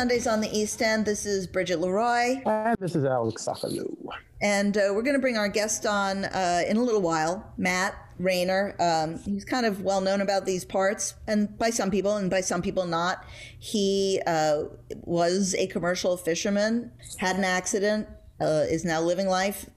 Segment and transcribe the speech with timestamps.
[0.00, 1.04] Sundays on the East End.
[1.04, 3.94] This is Bridget Leroy, And this is Alex Sokolow.
[4.40, 7.94] and uh, we're going to bring our guest on uh, in a little while, Matt
[8.18, 8.74] Rayner.
[8.80, 12.40] Um, he's kind of well known about these parts, and by some people, and by
[12.40, 13.26] some people not.
[13.58, 14.68] He uh,
[15.02, 18.08] was a commercial fisherman, had an accident,
[18.40, 19.68] uh, is now living life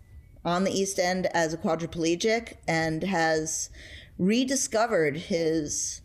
[0.45, 3.69] on the East End as a quadriplegic, and has
[4.17, 5.99] rediscovered his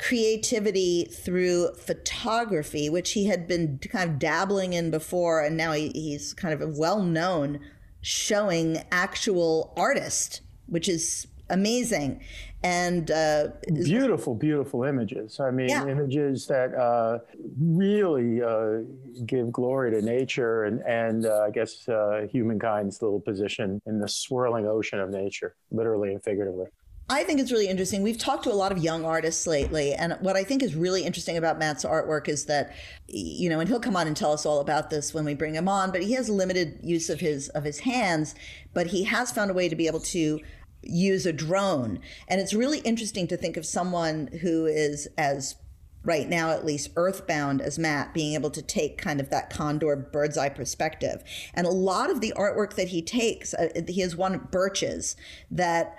[0.00, 5.90] creativity through photography, which he had been kind of dabbling in before, and now he,
[5.90, 7.60] he's kind of a well known
[8.00, 12.22] showing actual artist, which is amazing.
[12.62, 15.40] And uh, Beautiful, beautiful images.
[15.40, 15.86] I mean, Yeah.
[15.86, 17.18] images that uh,
[17.58, 18.80] really uh,
[19.24, 24.08] give glory to nature and, and uh, I guess uh, humankind's little position in the
[24.08, 26.66] swirling ocean of nature, literally and figuratively.
[27.10, 28.04] I think it's really interesting.
[28.04, 31.02] We've talked to a lot of young artists lately, and what I think is really
[31.02, 32.72] interesting about Matt's artwork is that,
[33.08, 35.56] you know, and he'll come on and tell us all about this when we bring
[35.56, 35.90] him on.
[35.90, 38.36] But he has limited use of his of his hands,
[38.72, 40.38] but he has found a way to be able to
[40.82, 45.56] use a drone, and it's really interesting to think of someone who is as
[46.04, 49.96] right now at least earthbound as Matt being able to take kind of that condor
[49.96, 51.24] bird's eye perspective.
[51.54, 55.16] And a lot of the artwork that he takes, uh, he has one birches
[55.50, 55.98] that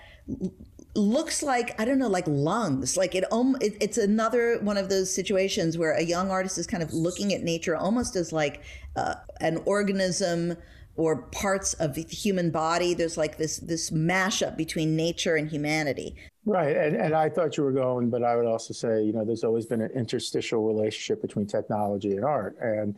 [0.95, 4.89] looks like I don't know like lungs like it, um, it it's another one of
[4.89, 8.61] those situations where a young artist is kind of looking at nature almost as like
[8.95, 10.57] uh, an organism
[10.97, 16.15] or parts of the human body there's like this this mashup between nature and humanity
[16.45, 16.75] Right.
[16.75, 19.43] And, and I thought you were going, but I would also say, you know, there's
[19.43, 22.57] always been an interstitial relationship between technology and art.
[22.59, 22.95] And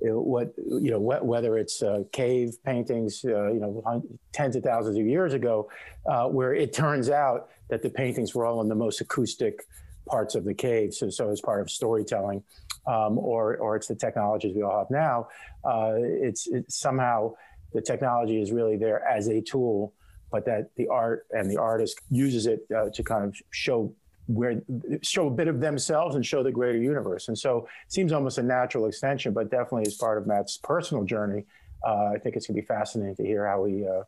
[0.00, 4.98] what, you know, wh- whether it's uh, cave paintings, uh, you know, tens of thousands
[4.98, 5.68] of years ago,
[6.06, 9.66] uh, where it turns out that the paintings were all in the most acoustic
[10.06, 10.92] parts of the cave.
[10.92, 12.42] So, so as part of storytelling,
[12.86, 15.28] um, or, or it's the technologies we all have now,
[15.64, 17.34] uh, it's, it's somehow
[17.72, 19.94] the technology is really there as a tool
[20.34, 23.94] but that the art and the artist uses it uh, to kind of show
[24.26, 24.62] where
[25.02, 28.38] show a bit of themselves and show the greater universe and so it seems almost
[28.38, 31.44] a natural extension but definitely as part of matt's personal journey
[31.86, 34.02] uh, i think it's going to be fascinating to hear how he uh,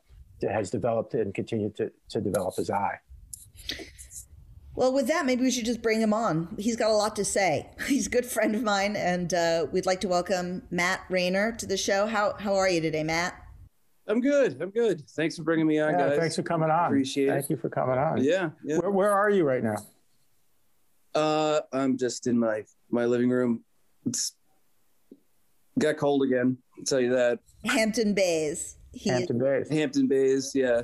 [0.50, 2.98] has developed and continued to, to develop his eye
[4.74, 6.54] Well, with that, maybe we should just bring him on.
[6.58, 7.70] He's got a lot to say.
[7.86, 11.64] He's a good friend of mine, and uh, we'd like to welcome Matt Rayner to
[11.66, 12.06] the show.
[12.06, 13.32] How how are you today, Matt?
[14.06, 14.60] I'm good.
[14.60, 15.08] I'm good.
[15.08, 16.18] Thanks for bringing me on, yeah, guys.
[16.18, 17.40] thanks for coming on Appreciate thank it.
[17.40, 18.76] Thank you for coming on Yeah, yeah.
[18.78, 19.76] where, where are you right now
[21.16, 23.64] Uh, I'm just in my my living room.
[24.04, 24.32] It's
[25.78, 26.58] got cold again.
[26.78, 27.38] I'll tell you that.
[27.64, 28.76] Hampton Bays.
[28.92, 30.82] He, hampton bays Hampton Bays, yeah.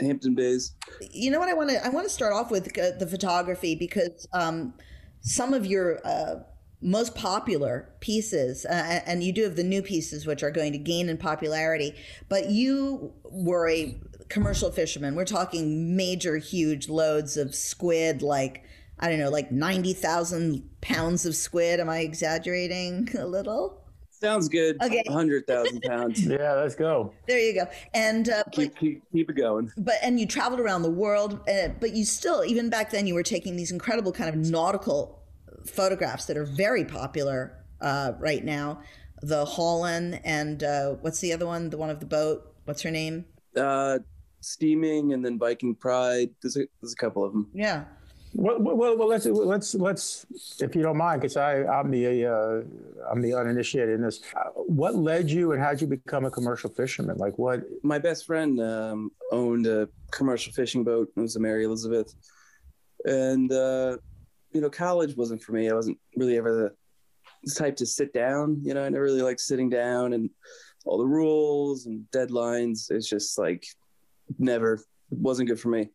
[0.00, 0.74] Hampton Bays.
[1.12, 3.74] you know what I want to I want to start off with uh, the photography
[3.74, 4.74] because um,
[5.20, 6.36] some of your uh,
[6.82, 10.78] most popular pieces, uh, and you do have the new pieces which are going to
[10.78, 11.94] gain in popularity,
[12.28, 13.98] but you were a
[14.28, 15.14] commercial fisherman.
[15.14, 18.62] We're talking major, huge loads of squid, like
[18.98, 21.80] I don't know, like ninety thousand pounds of squid.
[21.80, 23.82] Am I exaggerating a little?
[24.10, 24.82] Sounds good.
[24.82, 25.02] Okay.
[25.08, 26.24] hundred thousand pounds.
[26.26, 27.66] yeah let's go There you go.
[27.92, 29.70] And uh, but- keep, keep keep it going.
[29.76, 33.12] but and you traveled around the world uh, but you still even back then you
[33.14, 35.22] were taking these incredible kind of nautical
[35.66, 38.80] photographs that are very popular uh, right now
[39.20, 42.90] the Holland and uh, what's the other one the one of the boat what's her
[42.90, 43.98] name Uh,
[44.40, 46.30] steaming and then Viking Pride.
[46.40, 47.50] There's a there's a couple of them.
[47.52, 47.84] yeah
[48.34, 50.26] Well, well, well, let's let's let's,
[50.60, 54.20] if you don't mind, because I I'm the uh, I'm the uninitiated in this.
[54.34, 57.16] Uh, what led you, and how did you become a commercial fisherman?
[57.16, 57.62] Like what?
[57.82, 61.10] my best friend um, owned a commercial fishing boat.
[61.16, 62.14] It was the Mary Elizabeth,
[63.06, 63.96] and uh,
[64.52, 65.70] you know, college wasn't for me.
[65.70, 66.72] I wasn't really ever
[67.44, 68.58] the type to sit down.
[68.62, 70.30] You know, I never really liked sitting down and
[70.84, 72.90] all the rules and deadlines.
[72.90, 73.66] It's just like
[74.38, 75.90] never wasn't good for me.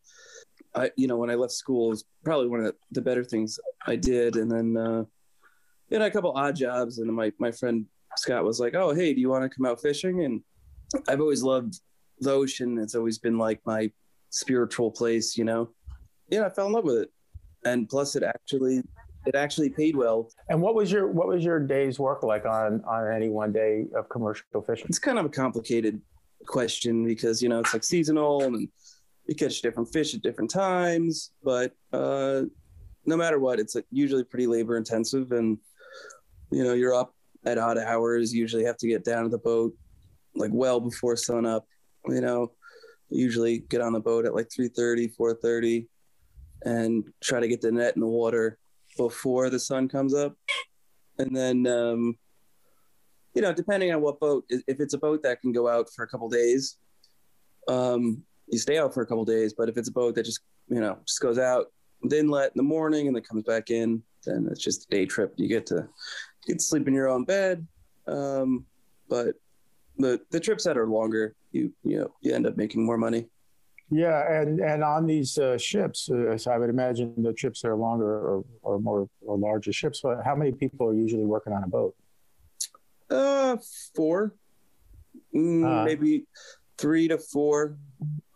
[0.74, 3.24] I, you know, when I left school, it was probably one of the, the better
[3.24, 4.36] things I did.
[4.36, 5.04] And then, uh,
[5.90, 6.98] you know, a couple odd jobs.
[6.98, 7.86] And my, my friend
[8.16, 10.24] Scott was like, Oh, Hey, do you want to come out fishing?
[10.24, 10.42] And
[11.08, 11.80] I've always loved
[12.20, 12.78] the ocean.
[12.78, 13.90] It's always been like my
[14.30, 15.70] spiritual place, you know.
[16.28, 17.10] Yeah, I fell in love with it,
[17.64, 18.82] and plus, it actually
[19.26, 20.30] it actually paid well.
[20.48, 23.86] And what was your what was your day's work like on on any one day
[23.94, 24.86] of commercial fishing?
[24.88, 26.00] It's kind of a complicated
[26.46, 28.68] question because you know it's like seasonal and
[29.26, 32.42] you catch different fish at different times, but uh,
[33.06, 35.58] no matter what, it's usually pretty labor intensive, and
[36.50, 37.14] you know you're up
[37.44, 38.32] at odd hours.
[38.32, 39.74] You usually have to get down to the boat
[40.34, 41.66] like well before sun up.
[42.08, 42.52] You know,
[43.12, 45.86] usually get on the boat at like 3.30 4.30
[46.64, 48.58] and try to get the net in the water
[48.96, 50.36] before the sun comes up
[51.18, 52.16] and then um,
[53.34, 56.04] you know depending on what boat if it's a boat that can go out for
[56.04, 56.78] a couple days
[57.68, 58.22] um,
[58.52, 60.80] you stay out for a couple days but if it's a boat that just you
[60.80, 61.66] know just goes out
[62.02, 65.04] then let in the morning and then comes back in then it's just a day
[65.06, 67.66] trip you get to you get to sleep in your own bed
[68.06, 68.64] um,
[69.08, 69.34] but
[69.98, 73.26] the the trips that are longer you you know you end up making more money
[73.90, 77.68] Yeah, and and on these uh, ships, uh, so I would imagine the trips that
[77.68, 80.00] are longer or, or more or larger ships.
[80.00, 81.92] But how many people are usually working on a boat?
[83.10, 83.56] uh
[83.96, 84.32] four
[85.34, 85.84] Mm, Ah.
[85.84, 86.24] maybe
[86.82, 87.78] three to four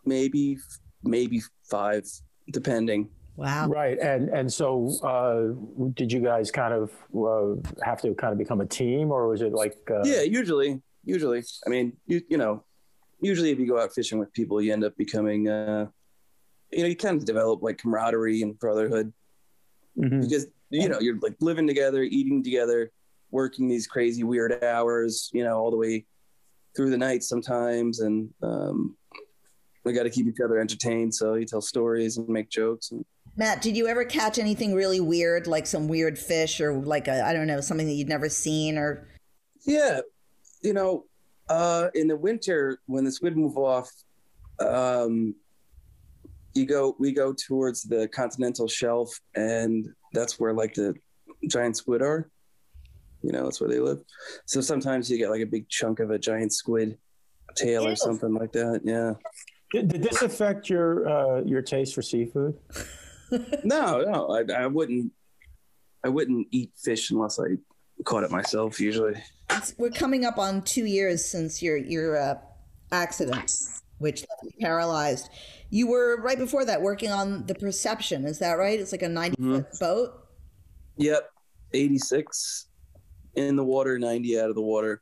[0.05, 0.57] maybe
[1.03, 2.03] maybe five
[2.51, 3.67] depending Wow.
[3.67, 5.53] Right, and and so uh,
[5.93, 9.43] did you guys kind of uh, have to kind of become a team, or was
[9.43, 12.63] it like uh, yeah usually usually i mean you you know
[13.21, 15.87] usually if you go out fishing with people you end up becoming uh
[16.71, 19.11] you know you kind of develop like camaraderie and brotherhood
[19.97, 20.21] mhm.
[20.21, 22.91] because you know you're like living together eating together
[23.31, 26.05] working these crazy weird hours you know all the way
[26.77, 28.95] through the night sometimes and um
[29.83, 33.03] we got to keep each other entertained so you tell stories and make jokes and
[33.39, 37.23] Matt, did you ever catch anything really weird, like some weird fish or like a,
[37.23, 39.07] I don't know, something that you'd never seen or?
[39.67, 39.99] yeah
[40.63, 41.05] you know
[41.49, 43.91] uh in the winter when the squid move off
[44.59, 45.35] um
[46.53, 50.95] you go we go towards the continental shelf and that's where like the
[51.47, 52.29] giant squid are
[53.27, 53.99] you know that's where they live
[54.45, 56.97] so sometimes you get like a big chunk of a giant squid
[57.55, 57.89] tail Ew.
[57.91, 59.11] or something like that yeah
[59.73, 62.53] Did, did this affect your uh, your taste for seafood?
[63.65, 65.11] no no I, I wouldn't
[66.05, 67.47] i wouldn't eat fish unless i
[68.05, 69.15] caught it myself usually
[69.49, 72.35] It's, we're coming up on two years since your your uh,
[72.93, 73.51] accident,
[73.97, 75.29] which left you paralyzed.
[75.69, 78.23] You were right before that working on the Perception.
[78.25, 78.79] Is that right?
[78.79, 79.55] It's like a 90 Mhm.
[79.57, 80.09] foot boat.
[80.97, 81.23] yep
[81.73, 82.66] 86
[83.37, 85.01] in the water 90 out of the water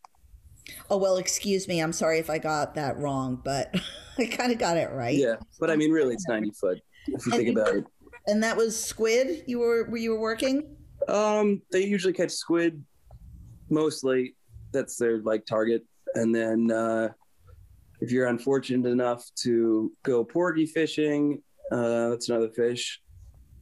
[0.89, 1.79] Oh well, excuse me.
[1.79, 3.73] I'm sorry if I got that wrong, but
[4.17, 5.15] I kind of got it right.
[5.15, 7.85] Yeah, but I mean, really, it's ninety foot if you And think about it.
[8.27, 9.43] And that was squid.
[9.45, 10.75] You were where you were working.
[11.07, 12.83] Um, they usually catch squid,
[13.69, 14.35] mostly.
[14.71, 15.83] That's their like target,
[16.15, 17.09] and then uh,
[18.01, 23.01] if you're unfortunate enough to go porgy fishing, uh, that's another fish,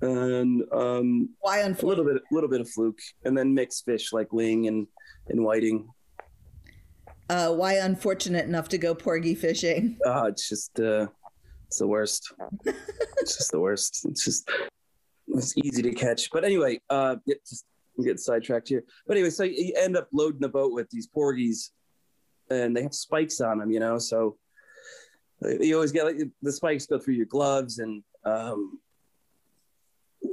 [0.03, 4.11] and um, Why a little bit, a little bit of fluke, and then mixed fish
[4.11, 4.87] like ling and
[5.29, 5.87] and whiting.
[7.29, 9.97] Uh, why unfortunate enough to go porgy fishing?
[10.05, 11.07] Ah, it's just uh,
[11.67, 12.33] it's the worst.
[12.65, 14.05] it's just the worst.
[14.09, 14.49] It's just
[15.29, 16.29] it's easy to catch.
[16.31, 17.65] But anyway, uh, yeah, just
[17.97, 18.83] I'm getting sidetracked here.
[19.07, 21.71] But anyway, so you end up loading the boat with these porgies,
[22.49, 23.99] and they have spikes on them, you know.
[23.99, 24.37] So
[25.41, 28.79] you always get like the spikes go through your gloves, and um,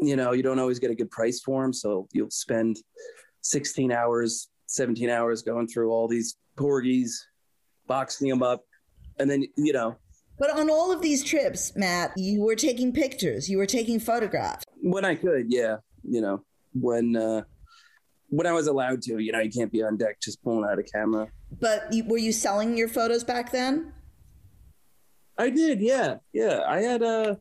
[0.01, 1.73] you know you don't always get a good price for them.
[1.73, 2.79] So you'll spend
[3.43, 7.27] 16 hours, 17 hours going through all these porgies,
[7.87, 8.65] boxing them up,
[9.19, 9.97] and then you know
[10.39, 13.49] But on all of these trips, Matt, you were taking pictures.
[13.49, 14.65] You were taking photographs.
[14.81, 17.43] when I could, yeah, you know, when uh
[18.29, 20.79] when I was allowed to, you know, you can't be on deck just pulling out
[20.79, 21.27] a camera.
[21.61, 23.93] But you, were you selling your photos back then?
[25.37, 26.63] I did, yeah, yeah.
[26.67, 27.35] I had uh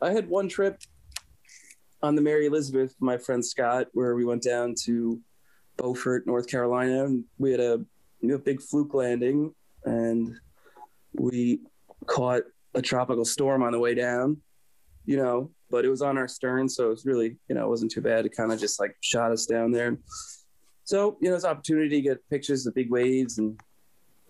[0.00, 0.80] I had one trip
[2.02, 5.20] on the Mary Elizabeth, my friend Scott, where we went down to
[5.76, 7.80] Beaufort, North Carolina, and we had a
[8.20, 9.54] you know, big fluke landing,
[9.84, 10.34] and
[11.14, 11.60] we
[12.06, 12.42] caught
[12.74, 14.36] a tropical storm on the way down.
[15.04, 17.68] You know, but it was on our stern, so it was really, you know, it
[17.68, 18.24] wasn't too bad.
[18.24, 19.98] It kind of just like shot us down there.
[20.84, 23.58] So, you know, it's opportunity to get pictures of big waves and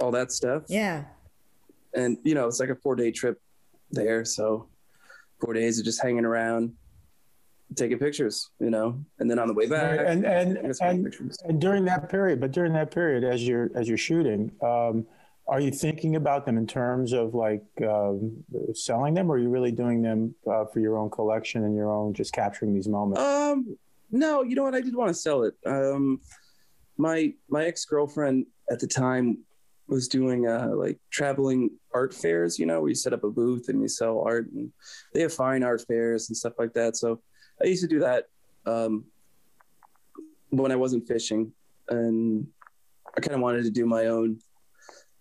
[0.00, 1.04] all that stuff Yeah.
[1.94, 3.40] and you know it's like a four day trip
[3.92, 4.66] there so
[5.40, 6.72] four days of just hanging around
[7.74, 11.60] taking pictures you know and then on the way back and and some and, and
[11.60, 15.06] during that period, but during that period, as you're as you're shooting, um,
[15.48, 19.48] are you thinking about them in terms of like um, selling them, or are you
[19.48, 23.20] really doing them uh, for your own collection and your own just capturing these moments?
[23.20, 23.76] um
[24.10, 26.20] no you know what i did want to sell it um
[26.98, 29.38] my my ex-girlfriend at the time
[29.88, 33.68] was doing uh, like traveling art fairs, you know, where you set up a booth
[33.68, 34.72] and you sell art, and
[35.12, 36.96] they have fine art fairs and stuff like that.
[36.96, 37.20] So
[37.62, 38.26] I used to do that
[38.66, 39.04] um,
[40.50, 41.52] when I wasn't fishing,
[41.88, 42.46] and
[43.16, 44.38] I kind of wanted to do my own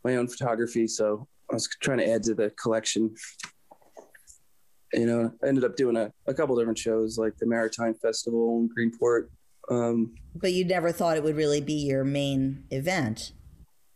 [0.03, 0.88] my own photography.
[0.88, 3.13] So I was trying to add to the collection.
[4.93, 8.60] You know, I ended up doing a, a couple different shows like the Maritime Festival
[8.60, 9.27] in Greenport.
[9.69, 13.31] Um, but you never thought it would really be your main event.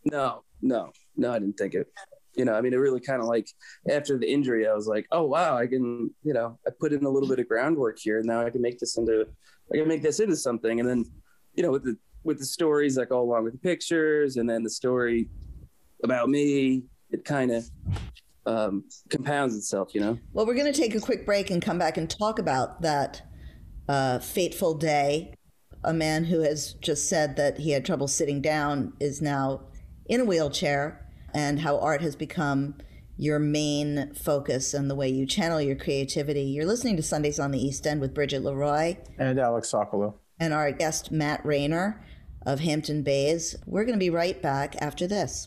[0.04, 1.92] No, no, no, I didn't think it.
[2.36, 3.48] You know, I mean, it really kind of like
[3.90, 7.04] after the injury, I was like, oh wow, I can, you know, I put in
[7.04, 9.26] a little bit of groundwork here, and now I can make this into,
[9.72, 10.80] I can make this into something.
[10.80, 11.04] And then,
[11.54, 14.62] you know, with the with the stories that go along with the pictures, and then
[14.62, 15.28] the story
[16.02, 17.70] about me, it kind of
[18.46, 20.18] um, compounds itself, you know.
[20.32, 23.22] Well, we're going to take a quick break and come back and talk about that
[23.88, 25.34] uh, fateful day.
[25.84, 29.62] A man who has just said that he had trouble sitting down is now
[30.06, 31.05] in a wheelchair,
[31.36, 32.74] and how art has become
[33.18, 36.40] your main focus and the way you channel your creativity.
[36.40, 40.54] You're listening to Sundays on the East End with Bridget Leroy and Alex Sokolow and
[40.54, 42.02] our guest Matt Rayner
[42.46, 43.54] of Hampton Bays.
[43.66, 45.46] We're going to be right back after this.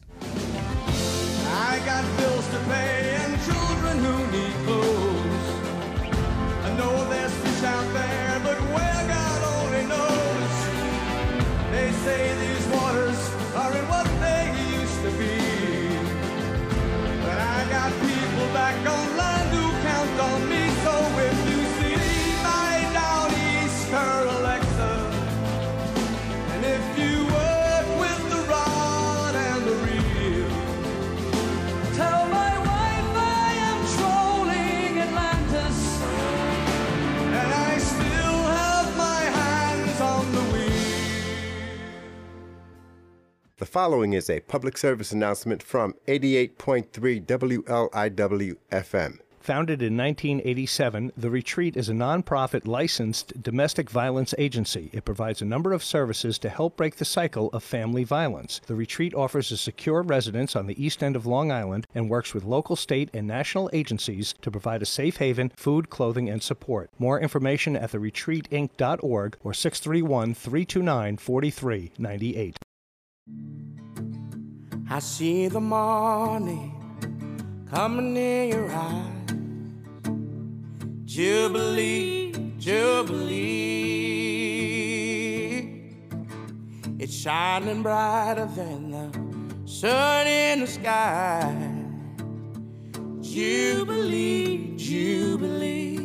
[43.69, 46.89] The following is a public service announcement from 88.3
[47.23, 49.19] WLIW FM.
[49.41, 54.89] Founded in 1987, The Retreat is a nonprofit licensed domestic violence agency.
[54.91, 58.59] It provides a number of services to help break the cycle of family violence.
[58.65, 62.33] The Retreat offers a secure residence on the east end of Long Island and works
[62.33, 66.89] with local, state, and national agencies to provide a safe haven, food, clothing, and support.
[66.97, 72.57] More information at theretreatinc.org or 631 329 4398.
[74.89, 76.73] I see the morning
[77.69, 79.05] coming in your eyes.
[81.05, 83.89] Jubilee, Jubilee.
[86.97, 89.11] It's shining brighter than the
[89.65, 91.55] sun in the sky.
[93.21, 95.95] Jubilee, Jubilee.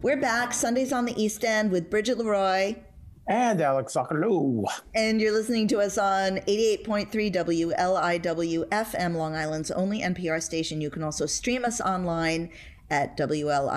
[0.00, 2.76] We're back Sundays on the East End with Bridget Leroy.
[3.26, 4.64] And Alex Sokolow.
[4.94, 10.80] And you're listening to us on 88.3 WLIW FM, Long Island's only NPR station.
[10.80, 12.50] You can also stream us online
[12.90, 13.72] at WLIWFM.org.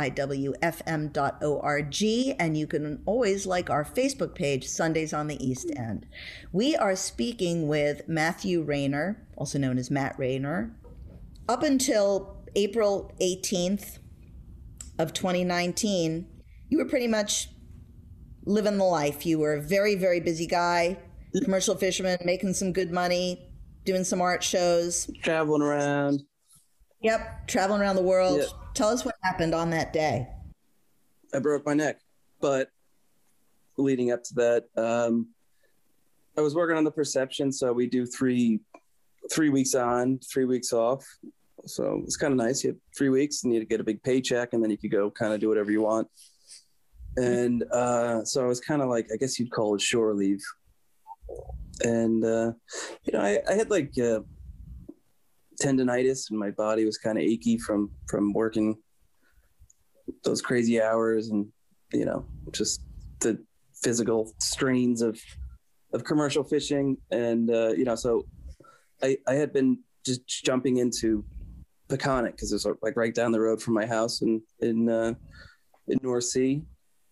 [2.39, 6.05] And you can always like our Facebook page, Sundays on the East End.
[6.51, 10.75] We are speaking with Matthew Rayner, also known as Matt Rayner.
[11.47, 13.99] Up until April 18th
[14.99, 16.27] of 2019,
[16.69, 17.49] you were pretty much
[18.47, 19.25] living the life.
[19.25, 20.97] You were a very, very busy guy,
[21.43, 23.51] commercial fisherman, making some good money,
[23.85, 25.09] doing some art shows.
[25.21, 26.23] Traveling around.
[27.01, 28.41] Yep, traveling around the world.
[28.73, 30.27] Tell us what happened on that day.
[31.33, 31.99] I broke my neck,
[32.39, 32.69] but
[33.77, 35.27] leading up to that, um,
[36.37, 37.51] I was working on the perception.
[37.51, 38.59] So we do three,
[39.31, 41.05] three weeks on, three weeks off.
[41.65, 42.63] So it's kind of nice.
[42.63, 45.11] You have three weeks and you get a big paycheck, and then you could go
[45.11, 46.07] kind of do whatever you want.
[47.17, 50.41] And uh, so I was kind of like, I guess you'd call it shore leave.
[51.83, 52.53] And uh,
[53.03, 54.19] you know, I, I had like uh,
[55.61, 58.77] tendonitis, and my body was kind of achy from from working
[60.23, 61.47] those crazy hours, and
[61.91, 62.81] you know, just
[63.19, 63.43] the
[63.83, 65.19] physical strains of
[65.93, 66.97] of commercial fishing.
[67.11, 68.25] And uh, you know, so
[69.01, 71.25] I I had been just jumping into
[71.89, 75.13] Peconic because it's like right down the road from my house in in uh,
[75.87, 76.63] in North Sea,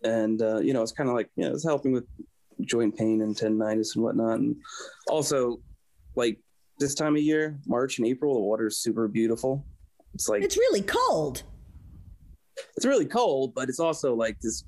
[0.03, 2.05] and uh, you know it's kind of like you know it's helping with
[2.61, 4.55] joint pain and tendonitis and whatnot, and
[5.07, 5.59] also
[6.15, 6.39] like
[6.79, 9.65] this time of year, March and April, the water is super beautiful.
[10.13, 11.43] It's like It's really cold.
[12.75, 14.63] it's really cold, but it's also like this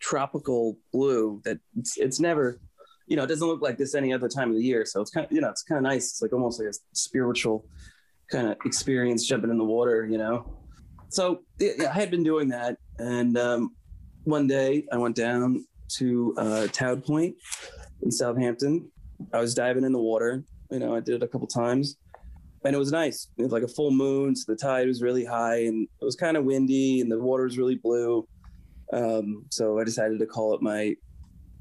[0.00, 2.60] tropical blue that it's, it's never,
[3.06, 4.84] you know, it doesn't look like this any other time of the year.
[4.84, 6.10] So it's kind of, you know, it's kind of nice.
[6.10, 7.66] It's like almost like a spiritual
[8.30, 10.58] kind of experience jumping in the water, you know?
[11.10, 12.76] So yeah, I had been doing that.
[12.98, 13.76] And um,
[14.24, 15.64] one day I went down
[15.96, 16.68] to uh,
[17.04, 17.34] Point
[18.02, 18.90] in Southampton.
[19.32, 21.96] I was diving in the water You know, I did it a couple times,
[22.64, 23.28] and it was nice.
[23.36, 26.16] It was like a full moon, so the tide was really high, and it was
[26.16, 28.26] kind of windy, and the water was really blue.
[28.92, 30.94] Um, so I decided to call up my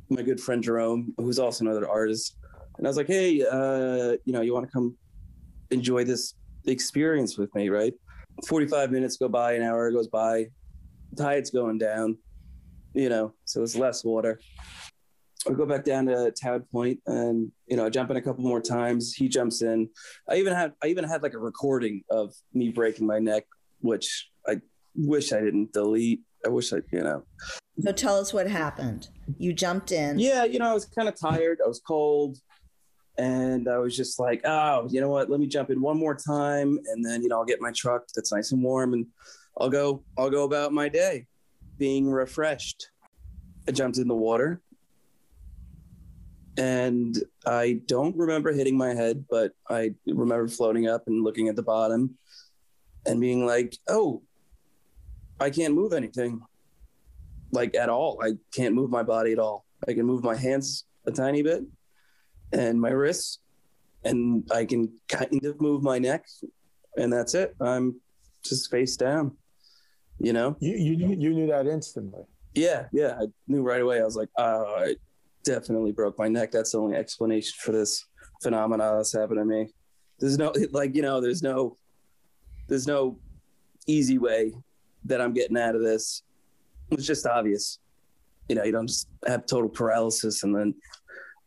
[0.10, 2.36] my good friend Jerome, who's also another artist,
[2.78, 4.96] and I was like, "Hey, uh, you know, you want to come
[5.72, 7.94] enjoy this experience with me, right?"
[8.48, 10.48] Forty-five minutes go by, an hour goes by,
[11.18, 12.18] tide's going down,
[12.94, 14.40] you know, so it's less water.
[15.48, 18.44] I go back down to Tower Point and you know I jump in a couple
[18.44, 19.14] more times.
[19.14, 19.90] He jumps in.
[20.30, 23.46] I even had I even had like a recording of me breaking my neck,
[23.80, 24.62] which I
[24.96, 26.22] wish I didn't delete.
[26.46, 27.24] I wish I you know.
[27.80, 29.10] So tell us what happened.
[29.40, 30.20] You jumped in.
[30.20, 31.60] Yeah, you know I was kind of tired.
[31.64, 32.38] I was cold,
[33.18, 35.30] and I was just like, oh, you know what?
[35.30, 38.04] Let me jump in one more time, and then you know I'll get my truck
[38.16, 39.08] that's nice and warm, and
[39.60, 41.26] I'll go I'll go about my day,
[41.82, 42.92] being refreshed.
[43.68, 44.62] I jumped in the water
[46.56, 51.56] and I don't remember hitting my head, but I remember floating up and looking at
[51.56, 52.20] the bottom
[53.08, 54.22] and being like, "Oh,
[55.40, 56.44] I can't move anything,
[57.52, 58.20] like at all.
[58.22, 59.66] I can't move my body at all.
[59.88, 61.64] I can move my hands a tiny bit
[62.54, 63.40] and my wrists,
[64.04, 66.28] and I can kind of move my neck,
[66.96, 67.56] and that's it.
[67.60, 68.00] I'm
[68.44, 69.36] just face down,
[70.24, 70.56] you know.
[70.60, 72.24] You you you knew that instantly.
[72.54, 74.02] Yeah, yeah, I knew right away.
[74.02, 74.96] I was like, "Oh, I
[75.44, 76.52] definitely broke my neck.
[76.52, 78.06] That's the only explanation for this
[78.42, 79.70] phenomena that's happened to me.
[80.20, 81.78] There's no like you know, there's no
[82.68, 83.20] there's no
[83.88, 84.54] easy way
[85.06, 86.24] that I'm getting out of this.
[86.92, 87.80] It's just obvious.
[88.48, 90.76] You know, you don't just have total paralysis and then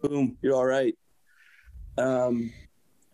[0.02, 0.96] boom, you're all right.
[1.98, 2.52] Um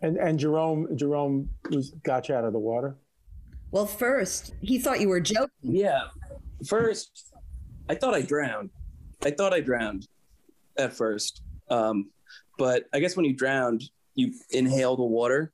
[0.01, 2.95] And and Jerome Jerome was got you out of the water.
[3.71, 5.47] Well, first he thought you were joking.
[5.61, 6.03] yeah.
[6.67, 7.33] First,
[7.89, 8.69] I thought I drowned.
[9.23, 10.07] I thought I drowned
[10.77, 11.41] at first.
[11.69, 12.11] Um,
[12.57, 13.83] but I guess when you drowned,
[14.15, 15.53] you inhale the water.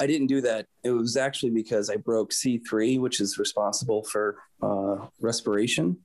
[0.00, 0.66] I didn't do that.
[0.84, 5.98] It was actually because I broke C3, which is responsible for uh, respiration.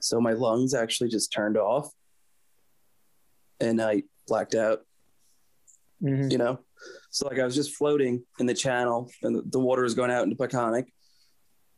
[0.00, 1.90] So my lungs actually just turned off
[3.60, 4.84] and I blacked out,
[6.02, 6.30] Mhm.
[6.30, 6.60] you know?
[7.10, 10.10] So like I was just floating in the channel and the, the water was going
[10.12, 10.86] out into Peconic.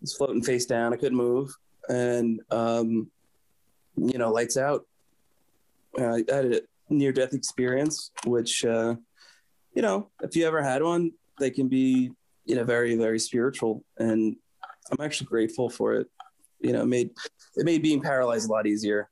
[0.01, 0.93] Was floating face down.
[0.93, 1.55] I couldn't move.
[1.89, 3.11] And, um,
[3.97, 4.87] you know, lights out.
[5.99, 8.95] Uh, I had a near death experience, which, uh,
[9.75, 12.13] you know, if you ever had one, they can be,
[12.45, 13.85] you know, very, very spiritual.
[13.99, 14.37] And
[14.91, 16.09] I'm actually grateful for it.
[16.61, 17.11] You know, it made,
[17.57, 19.09] it made being paralyzed a lot easier.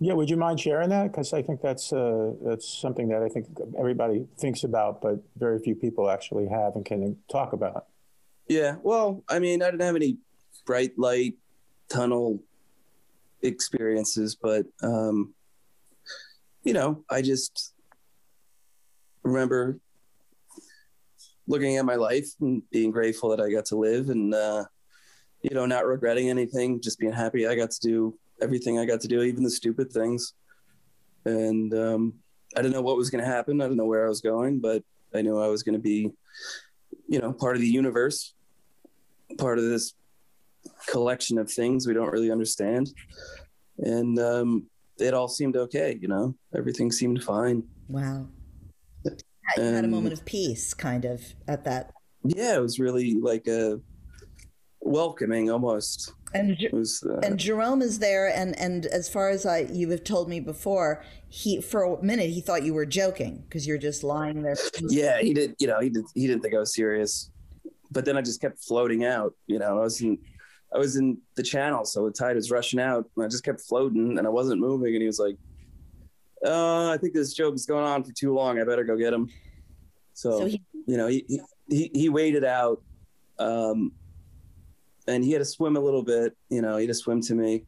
[0.00, 1.10] Yeah, would you mind sharing that?
[1.10, 3.46] Because I think that's uh, that's something that I think
[3.76, 7.87] everybody thinks about, but very few people actually have and can talk about.
[8.48, 8.76] Yeah.
[8.82, 10.18] Well, I mean, I didn't have any
[10.64, 11.34] bright light
[11.88, 12.40] tunnel
[13.42, 15.34] experiences, but um,
[16.62, 17.74] you know, I just
[19.22, 19.78] remember
[21.46, 24.64] looking at my life and being grateful that I got to live and uh,
[25.42, 29.00] you know, not regretting anything, just being happy I got to do everything I got
[29.02, 30.34] to do, even the stupid things.
[31.24, 32.14] And um,
[32.56, 33.60] I didn't know what was going to happen.
[33.60, 34.82] I didn't know where I was going, but
[35.14, 36.10] I knew I was going to be,
[37.08, 38.34] you know, part of the universe,
[39.38, 39.94] part of this
[40.86, 42.90] collection of things we don't really understand.
[43.78, 44.66] And um,
[44.98, 47.62] it all seemed okay, you know, everything seemed fine.
[47.88, 48.28] Wow.
[49.56, 51.92] You had a moment of peace, kind of, at that.
[52.22, 53.80] Yeah, it was really like a
[54.80, 56.12] welcoming almost.
[56.34, 60.04] And was, uh, and Jerome is there, and and as far as I you have
[60.04, 64.04] told me before, he for a minute he thought you were joking because you're just
[64.04, 64.56] lying there.
[64.88, 67.30] yeah, he did, you know, he did, he didn't think I was serious,
[67.90, 70.18] but then I just kept floating out, you know, I was in,
[70.74, 71.84] I was in the channel.
[71.84, 74.94] So the tide was rushing out and I just kept floating and I wasn't moving.
[74.94, 75.36] And he was like,
[76.44, 78.60] uh, I think this joke is going on for too long.
[78.60, 79.28] I better go get him.
[80.14, 82.82] So, So he you know, he, he- he, he waited out,
[83.38, 83.92] um,
[85.06, 87.34] and he had to swim a little bit, you know, he had to swim to
[87.34, 87.64] me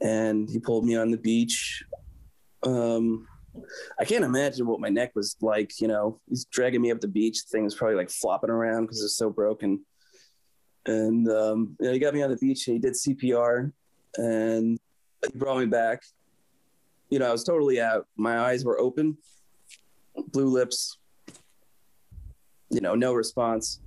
[0.00, 1.82] and he pulled me on the beach.
[2.62, 3.26] Um,
[3.98, 5.80] I can't imagine what my neck was like.
[5.80, 7.44] You know, he's dragging me up the beach.
[7.44, 9.84] The thing was probably like flopping around because it's so broken.
[10.86, 12.64] And um, you know, he got me on the beach.
[12.64, 13.72] He did CPR,
[14.16, 14.78] and
[15.22, 16.02] he brought me back.
[17.10, 18.06] You know, I was totally out.
[18.16, 19.16] My eyes were open,
[20.32, 20.98] blue lips.
[22.70, 23.80] You know, no response.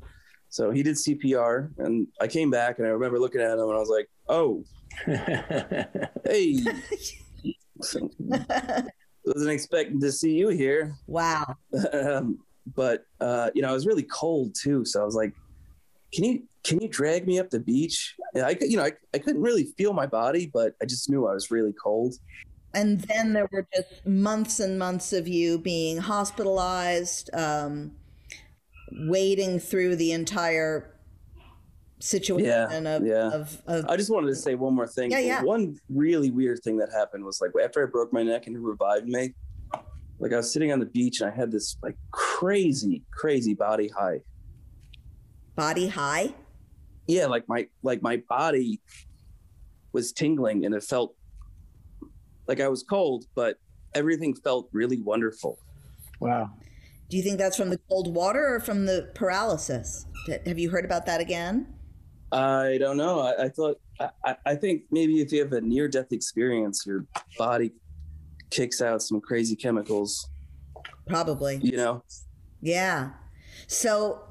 [0.50, 3.74] So he did CPR, and I came back, and I remember looking at him, and
[3.74, 4.64] I was like, "Oh,
[6.26, 6.60] hey."
[9.36, 10.96] Wasn't expecting to see you here.
[11.08, 11.56] wow.
[11.94, 12.40] um,
[12.76, 15.34] but uh, you know, I was really cold too, so I was like,
[16.14, 18.92] "Can you can you drag me up the beach?" And I could, you know, I,
[19.14, 22.16] I couldn't really feel my body, but I just knew I was really cold.
[22.74, 27.94] And then there were just months and months of you being hospitalized, um,
[28.92, 30.99] wading through the entire
[32.00, 33.32] situation Yeah, of, yeah.
[33.32, 35.12] of, of I just wanted to say one more thing.
[35.12, 35.44] Yeah, yeah.
[35.44, 38.60] One really weird thing that happened was like after I broke my neck and it
[38.60, 39.34] revived me,
[40.20, 43.90] like I was sitting on the beach and I had this like crazy, crazy body
[43.90, 44.22] high.
[45.56, 46.34] body high.
[47.08, 48.82] Yeah, like my like my body
[49.92, 51.16] was tingling and it felt
[52.48, 53.58] like I was cold, but
[53.96, 55.60] everything felt really wonderful.
[56.20, 56.52] Wow.
[57.10, 60.06] Do you think that's from the cold water or from the paralysis?
[60.46, 61.66] Have you heard about that again?
[62.32, 63.20] I don't know.
[63.22, 67.06] I, I thought I- I, think maybe if you have a near death experience, your
[67.38, 67.72] body
[68.50, 70.30] kicks out some crazy chemicals.
[71.08, 71.60] Probably.
[71.62, 72.04] You know,
[72.62, 73.12] Yeah.
[73.68, 74.22] So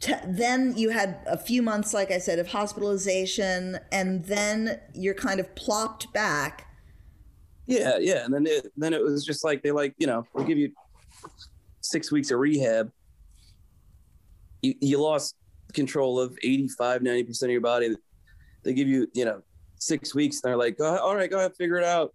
[0.00, 5.14] t- then you had a few months, like I said, of hospitalization, and then you're
[5.14, 6.66] kind of plopped back.
[7.66, 10.44] Yeah, yeah, and then it then it was just like they like you know they
[10.44, 10.72] give you
[11.80, 12.90] six weeks of rehab.
[14.62, 15.36] You you lost
[15.72, 17.94] control of 85 90 percent of your body.
[18.64, 19.42] They give you you know
[19.76, 22.14] six weeks, and they're like, go, all right, go ahead, figure it out.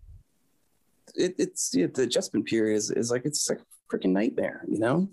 [1.15, 5.09] It, it's the adjustment period is, is like it's like a freaking nightmare, you know.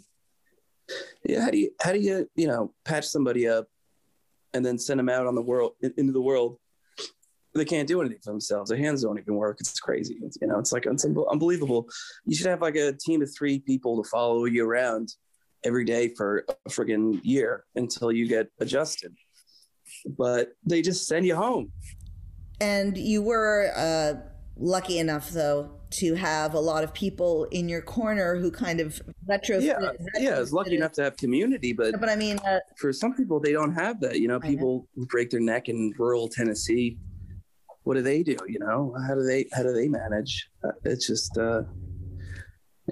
[1.24, 3.66] Yeah, how do you how do you you know patch somebody up
[4.52, 6.58] and then send them out on the world into the world
[7.54, 8.70] they can't do anything for themselves.
[8.70, 9.58] Their hands don't even work.
[9.60, 10.18] It's crazy.
[10.22, 11.88] It's, you know, it's like it's unbelievable.
[12.26, 15.14] You should have like a team of three people to follow you around
[15.64, 19.14] every day for a friggin' year until you get adjusted.
[20.06, 21.72] But they just send you home.
[22.60, 24.14] And you were uh,
[24.56, 29.00] lucky enough, though, to have a lot of people in your corner who kind of
[29.28, 29.58] retro.
[29.58, 30.36] Yeah, yeah.
[30.36, 33.40] I was lucky enough to have community, but But I mean, uh, for some people,
[33.40, 34.20] they don't have that.
[34.20, 34.48] You know, know.
[34.48, 36.98] people who break their neck in rural Tennessee.
[37.84, 38.36] What do they do?
[38.48, 40.48] You know, how do they how do they manage?
[40.64, 41.62] Uh, it's just, uh,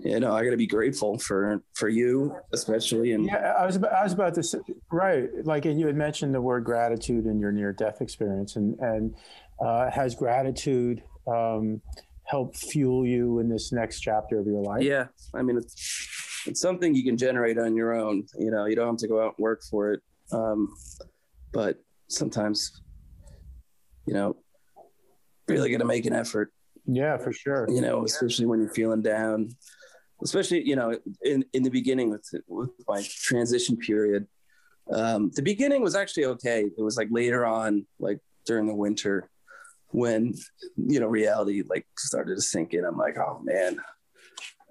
[0.01, 3.77] you know, I got to be grateful for for you, especially, and Yeah, I was
[3.77, 4.59] about, I was about to say,
[4.91, 5.29] right.
[5.45, 9.15] Like, and you had mentioned the word gratitude in your near death experience, and and
[9.61, 11.83] uh, has gratitude um,
[12.25, 14.83] helped fuel you in this next chapter of your life?
[14.83, 15.07] yeah.
[15.35, 18.27] I mean, it's it's something you can generate on your own.
[18.39, 20.01] You know, you don't have to go out and work for it.
[20.33, 20.75] Um,
[21.53, 21.77] but
[22.09, 22.81] sometimes,
[24.07, 24.37] you know,
[25.49, 26.51] really got to make an effort.
[26.87, 27.67] Yeah, for sure.
[27.69, 29.51] you know, especially when you're feeling down,
[30.23, 34.27] especially, you know, in, in the beginning with, with my transition period.
[34.93, 36.65] Um, the beginning was actually okay.
[36.77, 39.31] It was like later on, like during the winter
[39.89, 40.35] when,
[40.77, 42.85] you know, reality like started to sink in.
[42.85, 43.81] I'm like, oh man,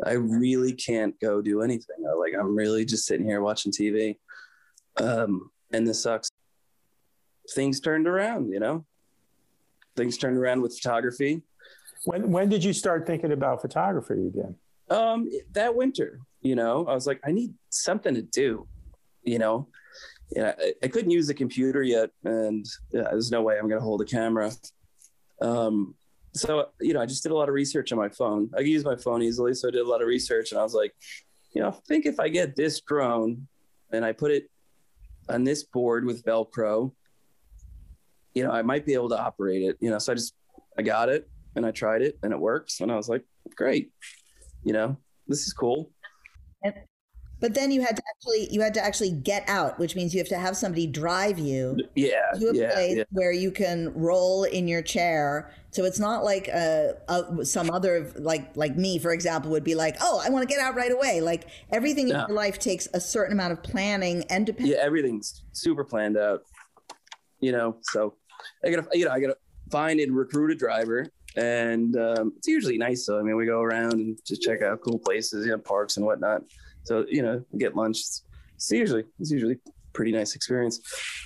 [0.05, 1.97] I really can't go do anything.
[2.07, 4.17] I, like, I'm really just sitting here watching TV.
[4.97, 6.29] Um, and this sucks.
[7.53, 8.85] Things turned around, you know,
[9.95, 11.41] things turned around with photography.
[12.05, 14.55] When when did you start thinking about photography again?
[14.91, 18.67] Um that winter you know i was like i need something to do
[19.23, 19.67] you know?
[20.36, 23.82] Yeah I, I couldn't use the computer yet and yeah, there's no way i'm gonna
[23.82, 24.51] hold a camera.
[25.41, 25.95] Um
[26.34, 28.49] so you know i just did a lot of research on my phone.
[28.54, 30.63] I can use my phone easily so i did a lot of research and i
[30.63, 30.93] was like
[31.54, 33.47] you know I think if i get this drone
[33.91, 34.49] and i put it
[35.30, 36.91] on this board with velcro
[38.34, 39.99] you know i might be able to operate it you know?
[39.99, 40.34] So i just
[40.77, 43.25] i got it and i tried it and it works and i was like
[43.56, 43.91] great
[44.63, 44.95] you know
[45.28, 45.91] this is cool
[47.41, 50.19] but then you had to actually you had to actually get out, which means you
[50.19, 53.04] have to have somebody drive you yeah to a yeah, place yeah.
[53.10, 55.52] where you can roll in your chair.
[55.71, 59.74] So it's not like a, a some other like like me, for example, would be
[59.74, 61.19] like, oh, I want to get out right away.
[61.19, 65.84] Like everything in your life takes a certain amount of planning and yeah everything's super
[65.84, 66.43] planned out
[67.39, 68.13] you know so
[68.63, 69.36] i gotta you know i gotta
[69.71, 73.62] find and recruit a driver and um, it's usually nice so i mean we go
[73.62, 76.41] around and just check out cool places you know parks and whatnot.
[76.84, 78.00] So you know get lunch.
[78.00, 78.24] It's,
[78.56, 79.60] it's usually it's usually
[79.94, 80.80] pretty nice experience.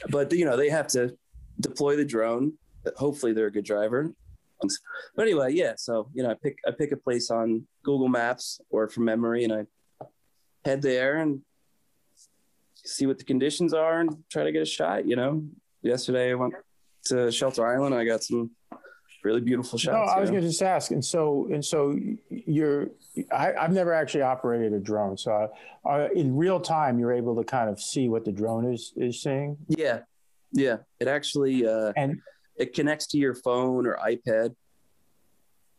[0.09, 1.15] But you know they have to
[1.59, 2.53] deploy the drone.
[2.97, 4.13] Hopefully they're a good driver.
[5.15, 8.59] But anyway yeah so you know i pick i pick a place on google maps
[8.71, 9.65] or from memory and i
[10.65, 11.41] head there and
[12.85, 15.07] see what the conditions are and try to get a shot.
[15.07, 15.43] You know,
[15.81, 16.53] yesterday I went
[17.05, 17.95] to Shelter Island.
[17.95, 18.51] I got some
[19.25, 19.93] really beautiful shots.
[19.93, 21.97] No, I was going to just ask, and so and so
[22.29, 22.89] you're.
[23.31, 25.51] I, I've never actually operated a drone, so
[25.89, 29.21] uh, in real time you're able to kind of see what the drone is is
[29.21, 29.57] seeing.
[29.67, 29.99] Yeah,
[30.51, 30.77] yeah.
[30.99, 32.21] It actually uh, And
[32.55, 34.55] it connects to your phone or iPad,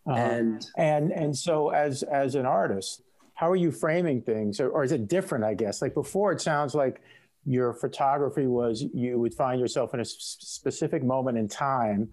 [0.08, 3.02] uh, and and and so as as an artist,
[3.34, 5.44] how are you framing things, or, or is it different?
[5.44, 7.00] I guess like before, it sounds like
[7.44, 12.08] your photography was you would find yourself in a s- specific moment in time,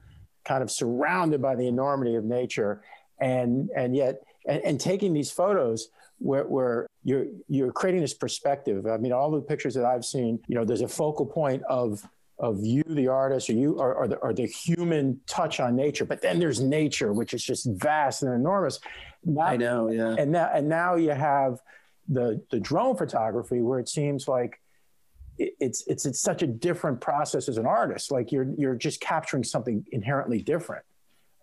[0.45, 2.83] kind of surrounded by the enormity of nature,
[3.19, 8.87] and and yet and, and taking these photos where, where you're you're creating this perspective.
[8.87, 12.01] I mean, all the pictures that I've seen, you know, there's a focal point of
[12.39, 16.03] of you, the artist, or you, or, or, the, or the human touch on nature.
[16.03, 18.79] But then there's nature, which is just vast and enormous.
[19.23, 20.15] Now, I know, yeah.
[20.17, 21.59] And now, and now you have
[22.09, 24.59] the the drone photography, where it seems like
[25.37, 28.11] it's it's it's such a different process as an artist.
[28.11, 30.85] Like you're you're just capturing something inherently different.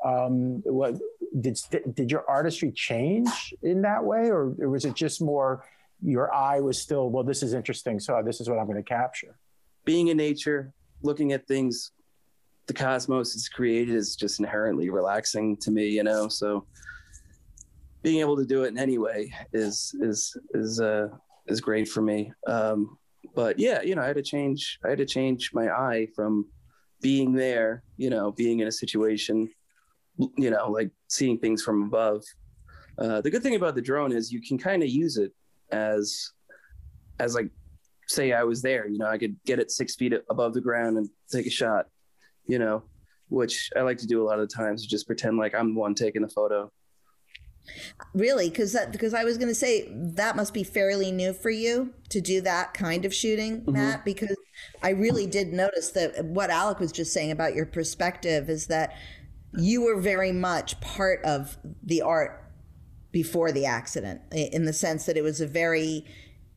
[0.05, 0.95] Um, what
[1.41, 1.59] did
[1.95, 5.65] did your artistry change in that way, or, or was it just more
[6.03, 7.25] your eye was still well?
[7.25, 9.37] This is interesting, so this is what I'm going to capture.
[9.85, 10.73] Being in nature,
[11.03, 11.93] looking at things,
[12.67, 16.29] the cosmos is created is just inherently relaxing to me, you know.
[16.29, 16.67] So
[18.03, 21.09] being able to do it in any way is is is uh
[21.47, 22.33] is great for me.
[22.47, 22.97] Um,
[23.35, 24.79] but yeah, you know, I had to change.
[24.85, 26.47] I had to change my eye from
[27.01, 29.49] being there, you know, being in a situation,
[30.37, 32.23] you know, like seeing things from above.
[32.99, 35.33] Uh, the good thing about the drone is you can kind of use it
[35.73, 36.33] as,
[37.19, 37.51] as like,
[38.07, 40.99] say I was there, you know, I could get it six feet above the ground
[40.99, 41.87] and take a shot,
[42.47, 42.83] you know,
[43.29, 45.95] which I like to do a lot of times, just pretend like I'm the one
[45.95, 46.71] taking the photo.
[48.15, 51.51] Really, because that because I was going to say that must be fairly new for
[51.51, 53.73] you to do that kind of shooting, mm-hmm.
[53.73, 54.05] Matt.
[54.05, 54.37] Because
[54.83, 58.95] I really did notice that what Alec was just saying about your perspective is that
[59.57, 62.45] you were very much part of the art
[63.13, 66.05] before the accident, in the sense that it was a very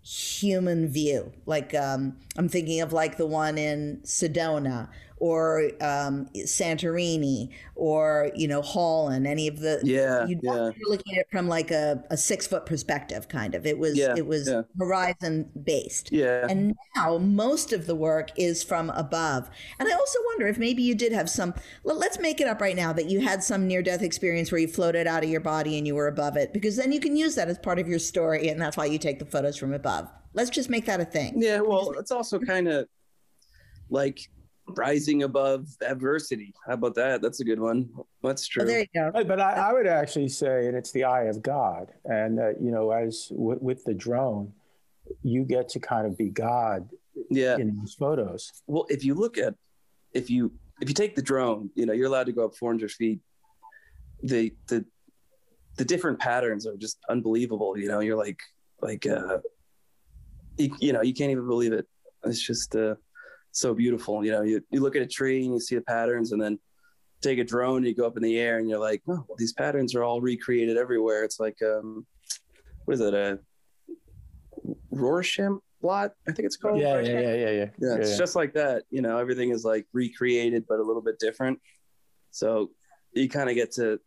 [0.03, 1.31] human view.
[1.45, 8.47] Like um, I'm thinking of like the one in Sedona or um, Santorini or you
[8.47, 10.71] know Holland, any of the yeah, you yeah.
[10.75, 13.65] You're looking at it from like a, a six foot perspective, kind of.
[13.65, 14.63] It was yeah, it was yeah.
[14.77, 16.11] horizon based.
[16.11, 16.45] Yeah.
[16.49, 19.49] And now most of the work is from above.
[19.79, 21.53] And I also wonder if maybe you did have some.
[21.83, 24.67] Let's make it up right now that you had some near death experience where you
[24.67, 27.35] floated out of your body and you were above it, because then you can use
[27.35, 30.09] that as part of your story, and that's why you take the photos from above.
[30.33, 31.33] Let's just make that a thing.
[31.37, 31.61] Yeah.
[31.61, 32.87] Well, it's also kind of
[33.89, 34.29] like
[34.77, 36.53] rising above adversity.
[36.65, 37.21] How about that?
[37.21, 37.89] That's a good one.
[38.21, 38.63] That's true.
[38.63, 39.11] Oh, there you go.
[39.23, 41.91] But I, I, would actually say, and it's the eye of God.
[42.05, 44.53] And, uh, you know, as w- with the drone,
[45.23, 46.89] you get to kind of be God
[47.29, 47.57] yeah.
[47.57, 48.51] in these photos.
[48.67, 49.55] Well, if you look at,
[50.13, 52.91] if you, if you take the drone, you know, you're allowed to go up 400
[52.91, 53.19] feet.
[54.23, 54.85] The, the,
[55.77, 57.77] the different patterns are just unbelievable.
[57.77, 58.39] You know, you're like,
[58.81, 59.39] like, uh,
[60.57, 61.87] you, you know, you can't even believe it.
[62.25, 62.95] It's just, uh,
[63.53, 64.25] so beautiful.
[64.25, 66.59] You know, you, you look at a tree and you see the patterns and then
[67.21, 69.37] take a drone and you go up in the air and you're like, oh, well,
[69.37, 71.23] these patterns are all recreated everywhere.
[71.23, 72.05] It's like, um,
[72.83, 73.13] what is it?
[73.13, 73.39] A
[74.91, 76.79] Rorschach blot, I think it's called.
[76.79, 77.65] Yeah, yeah, yeah, yeah, yeah.
[77.79, 78.17] Yeah, it's yeah.
[78.17, 78.83] just like that.
[78.89, 81.59] You know, everything is like recreated, but a little bit different.
[82.31, 82.71] So
[83.13, 83.99] you kind of get to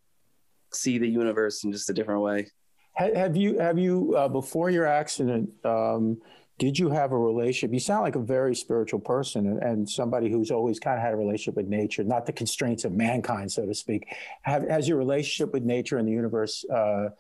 [0.73, 2.49] see the universe in just a different way.
[2.95, 6.19] Have you, have you, uh, before your accident, um,
[6.59, 7.73] did you have a relationship?
[7.73, 11.13] You sound like a very spiritual person and, and, somebody who's always kind of had
[11.13, 14.07] a relationship with nature, not the constraints of mankind, so to speak.
[14.43, 17.11] Have, has your relationship with nature and the universe, uh,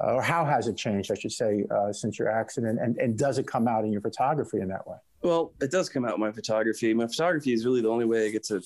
[0.00, 2.78] or how has it changed, I should say, uh, since your accident?
[2.80, 4.96] And, and does it come out in your photography in that way?
[5.22, 6.92] Well, it does come out in my photography.
[6.94, 8.62] My photography is really the only way I get to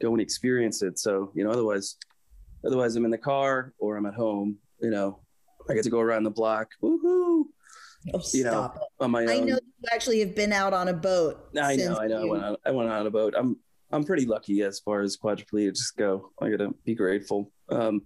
[0.00, 0.98] go and experience it.
[0.98, 1.96] So, you know, otherwise,
[2.66, 5.20] otherwise I'm in the car or I'm at home, you know,
[5.68, 6.68] I get to go around the block.
[6.82, 7.44] Woohoo!
[8.12, 8.82] Oh, you know, it.
[9.00, 9.30] on my own.
[9.30, 11.48] I know you actually have been out on a boat.
[11.60, 12.24] I know, I know.
[12.24, 12.28] You...
[12.28, 13.34] I went, on, I went on a boat.
[13.36, 13.56] I'm
[13.90, 16.30] I'm pretty lucky as far as quadriplegics go.
[16.40, 17.50] I gotta be grateful.
[17.68, 18.02] Um,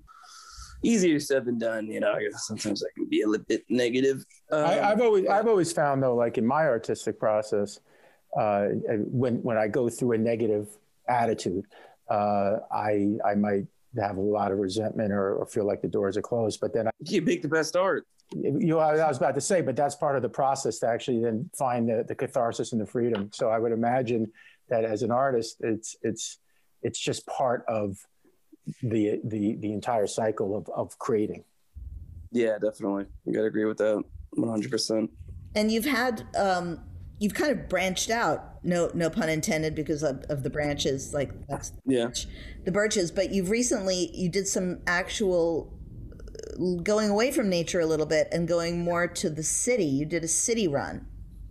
[0.83, 1.87] easier said than done.
[1.87, 4.25] You know, I guess sometimes I can be a little bit negative.
[4.53, 7.81] Um, I, have always I've always found though, like in my artistic process,
[8.39, 8.67] uh,
[9.11, 10.69] when when I go through a negative
[11.09, 11.65] attitude,
[12.09, 13.67] uh, I I might
[13.99, 16.61] have a lot of resentment or, or, feel like the doors are closed.
[16.61, 19.63] But then I, you make the best art you know, I was about to say,
[19.63, 22.87] but that's part of the process to actually then find the, the catharsis and the
[22.87, 23.31] freedom.
[23.33, 24.31] So I would imagine
[24.69, 26.39] that as an artist, it's it's
[26.83, 27.97] it's just part of
[28.83, 31.45] the the the entire cycle of of creating.
[32.31, 33.07] Yeah, definitely.
[33.25, 35.11] You got to agree with that, one hundred percent.
[35.55, 36.81] And you've had um,
[37.19, 38.63] you've kind of branched out.
[38.63, 41.15] No, no pun intended, because of, of the branches.
[41.15, 42.11] Like that's yeah,
[42.67, 43.11] the birches.
[43.11, 45.78] But you've recently you did some actual
[46.83, 49.85] going away from nature a little bit and going more to the city.
[49.85, 51.07] You did a city run.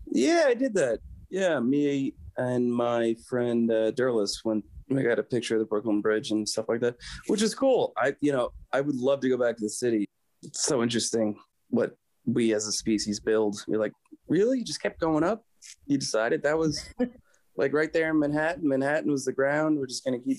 [0.07, 0.99] Yeah, I did that.
[1.29, 4.63] Yeah, me and my friend uh, Derlis went.
[4.95, 6.95] I got a picture of the Brooklyn Bridge and stuff like that,
[7.27, 7.91] which is cool.
[7.97, 10.07] I, you know, I would love to go back to the city.
[10.43, 11.38] It's so interesting
[11.69, 13.62] what we as a species build.
[13.67, 13.91] You're like,
[14.29, 14.60] really?
[14.60, 15.43] You just kept going up?
[15.88, 16.88] You decided that was
[17.57, 18.65] like right there in Manhattan.
[18.65, 19.77] Manhattan was the ground.
[19.77, 20.38] We're just gonna keep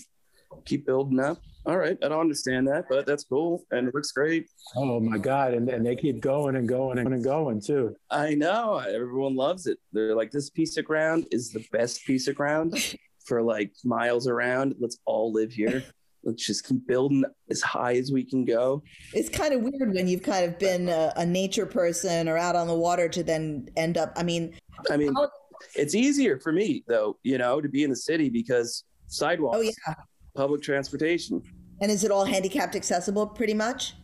[0.65, 1.39] keep building up.
[1.67, 4.49] all right, I don't understand that, but that's cool and it looks great.
[4.77, 5.55] Oh my God.
[5.55, 7.95] And, and they keep going and going and going too.
[8.11, 9.79] I know everyone loves it.
[9.93, 14.27] They're like, this piece of ground is the best piece of ground for like miles
[14.27, 14.75] around.
[14.79, 15.85] Let's all live here.
[16.25, 18.83] Let's just keep building as high as we can go.
[19.15, 22.57] It's kind of weird when you've kind of been a, a nature person or out
[22.57, 24.13] on the water to then end up.
[24.17, 24.55] I mean,
[24.91, 25.31] I mean, how-
[25.75, 29.59] it's easier for me though, you know, to be in the city because oh, sidewalks,
[29.59, 29.95] oh yeah.
[30.39, 31.43] Public transportation.
[31.81, 33.95] And is it all handicapped accessible pretty much?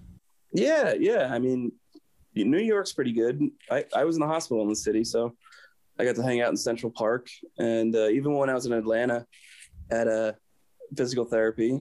[0.52, 1.28] Yeah, yeah.
[1.32, 1.70] I mean,
[2.34, 3.40] New York's pretty good.
[3.70, 5.34] I, I was in the hospital in the city, so
[5.96, 7.28] I got to hang out in Central Park.
[7.58, 9.26] And uh, even when I was in Atlanta
[9.92, 10.36] at a
[10.96, 11.80] physical therapy,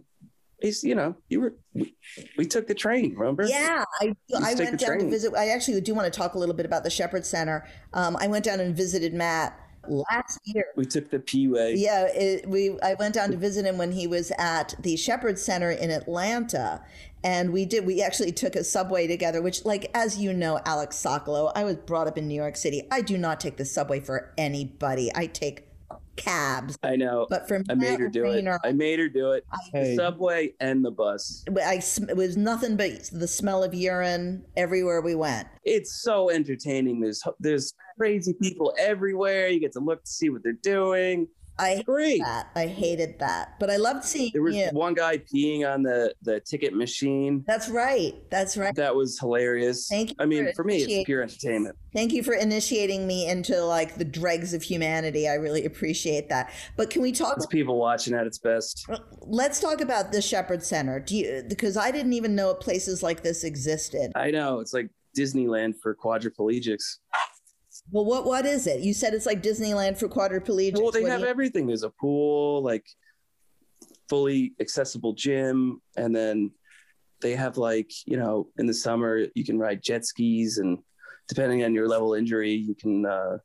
[0.60, 1.96] it's, you know, you were we,
[2.38, 3.16] we took the train.
[3.16, 3.46] Remember?
[3.46, 5.34] Yeah, I, I went down to visit.
[5.36, 7.68] I actually do want to talk a little bit about the Shepherd Center.
[7.94, 10.66] Um, I went down and visited Matt last year.
[10.76, 11.76] We took the P way.
[11.76, 12.80] Yeah, it, we.
[12.82, 16.84] I went down to visit him when he was at the Shepherd Center in Atlanta,
[17.24, 17.86] and we did.
[17.86, 19.42] We actually took a subway together.
[19.42, 22.88] Which, like as you know, Alec Sokolow, I was brought up in New York City.
[22.92, 25.12] I do not take the subway for anybody.
[25.14, 25.68] I take
[26.16, 26.78] cabs.
[26.84, 27.28] I know.
[27.30, 28.68] But from I made her do Raynor, it.
[28.68, 29.46] I made her do it.
[29.74, 31.44] The subway and the bus.
[31.64, 35.48] I, it was nothing but the smell of urine everywhere we went.
[35.64, 37.00] It's so entertaining.
[37.00, 39.48] There's there's crazy people everywhere.
[39.48, 41.28] You get to look to see what they're doing.
[41.60, 42.22] I Great.
[42.22, 42.50] that.
[42.56, 44.70] I hated that, but I loved seeing There was you.
[44.72, 47.44] one guy peeing on the the ticket machine.
[47.46, 48.14] That's right.
[48.30, 48.74] That's right.
[48.76, 49.88] That was hilarious.
[49.88, 51.76] Thank you I mean, for for me, it's pure entertainment.
[51.94, 55.28] Thank you for initiating me into like the dregs of humanity.
[55.28, 56.52] I really appreciate that.
[56.76, 57.36] But can we talk?
[57.38, 58.86] It's people watching at its best.
[58.90, 61.00] Uh, let's talk about the Shepherd Center.
[61.00, 61.44] Do you?
[61.48, 64.12] Because I didn't even know places like this existed.
[64.16, 66.98] I know it's like Disneyland for quadriplegics.
[67.92, 68.82] Well, what what is it?
[68.82, 70.82] You said it's like Disneyland for quadriplegics.
[70.82, 71.68] Well, they What have you- everything.
[71.68, 72.86] There's a pool, like
[74.10, 76.52] fully accessible gym, and then
[77.22, 80.80] they have like you know in the summer you can ride jet skis, and
[81.28, 83.38] depending on your level of injury, you can uh,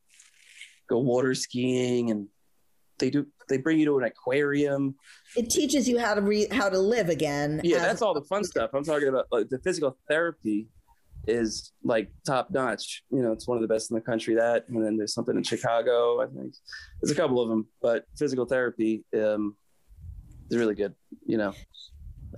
[0.89, 2.29] go water skiing, and
[2.99, 4.95] they do they bring you to an aquarium.
[5.37, 7.61] It teaches you how to re, how to live again.
[7.65, 8.71] Yeah, as- that's all the fun stuff.
[8.73, 10.69] I'm talking about like the physical therapy
[11.29, 13.03] is like top notch.
[13.11, 14.35] You know, it's one of the best in the country.
[14.35, 16.21] That, and then there's something in Chicago.
[16.23, 16.55] I think
[17.01, 19.55] there's a couple of them, but physical therapy um,
[20.51, 20.95] is really good.
[21.27, 21.53] You know,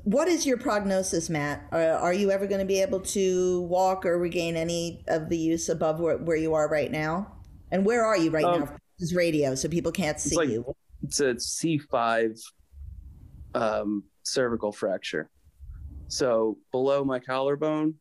[0.05, 1.62] What is your prognosis, Matt?
[1.70, 5.38] Are, are you ever going to be able to walk or regain any of the
[5.38, 7.33] use above where, where you are right now?
[7.70, 8.66] And where are you right Um, now?
[8.98, 10.74] This is radio, so people can't see like- you.
[11.05, 12.40] it's a C5
[13.55, 15.31] um, cervical fracture.
[16.09, 17.94] So below my collarbone,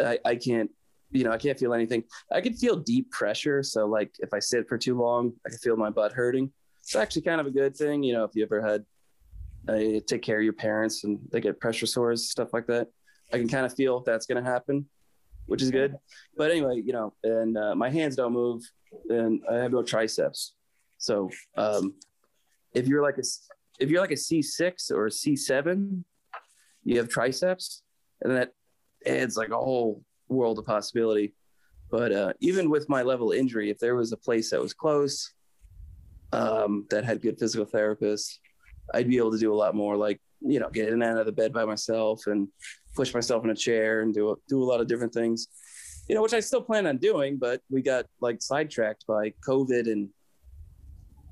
[0.00, 0.70] I, I can't,
[1.10, 2.04] you know, I can't feel anything.
[2.32, 3.62] I can feel deep pressure.
[3.62, 6.50] So like if I sit for too long, I can feel my butt hurting.
[6.82, 8.84] It's actually kind of a good thing, you know, if you ever had
[9.68, 12.88] uh, take care of your parents and they get pressure sores, stuff like that.
[13.32, 14.86] I can kind of feel that's going to happen,
[15.46, 15.96] which is good.
[16.36, 18.62] But anyway, you know, and uh, my hands don't move,
[19.08, 20.54] and I have no triceps.
[20.98, 21.94] So um,
[22.74, 23.22] if you're like a
[23.80, 26.04] if you're like a C6 or a C7,
[26.84, 27.82] you have triceps,
[28.22, 28.52] and that
[29.06, 31.34] adds like a whole world of possibility.
[31.90, 34.72] But uh, even with my level of injury, if there was a place that was
[34.72, 35.32] close,
[36.32, 38.38] um, that had good physical therapists,
[38.92, 41.18] I'd be able to do a lot more, like you know, get in and out
[41.18, 42.48] of the bed by myself and
[42.94, 45.48] push myself in a chair and do a, do a lot of different things,
[46.08, 47.38] you know, which I still plan on doing.
[47.38, 50.08] But we got like sidetracked by COVID and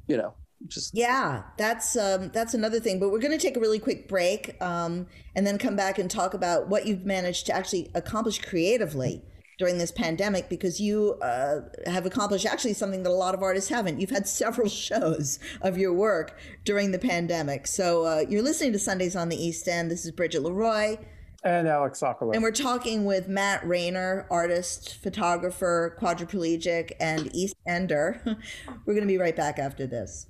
[0.09, 0.35] you know,
[0.69, 3.01] just Yeah, that's um, that's another thing.
[3.01, 6.11] But we're going to take a really quick break um, and then come back and
[6.11, 9.23] talk about what you've managed to actually accomplish creatively
[9.59, 13.71] during this pandemic because you uh, have accomplished actually something that a lot of artists
[13.71, 14.01] haven't.
[14.01, 17.67] You've had several shows of your work during the pandemic.
[17.67, 19.91] So uh, you're listening to Sundays on the East End.
[19.91, 20.97] This is Bridget Leroy.
[21.45, 22.35] And Alec Sokolow.
[22.35, 28.21] And we're talking with Matt Raynor, artist, photographer, quadriplegic, and East Ender.
[28.87, 30.27] we're going to be right back after this.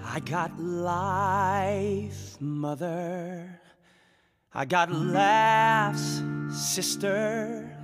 [0.06, 3.60] I got life, mother.
[4.54, 7.76] I got laughs, sister.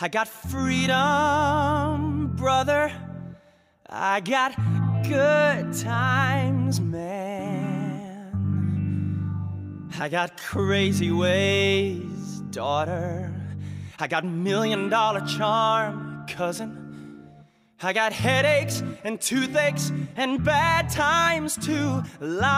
[0.00, 2.90] I got freedom, brother.
[3.88, 4.56] I got
[5.04, 8.32] good times, man.
[10.00, 13.32] I got crazy ways, daughter.
[14.00, 16.83] I got million dollar charm, cousin.
[17.84, 22.54] I got headaches and toothaches and bad times too, like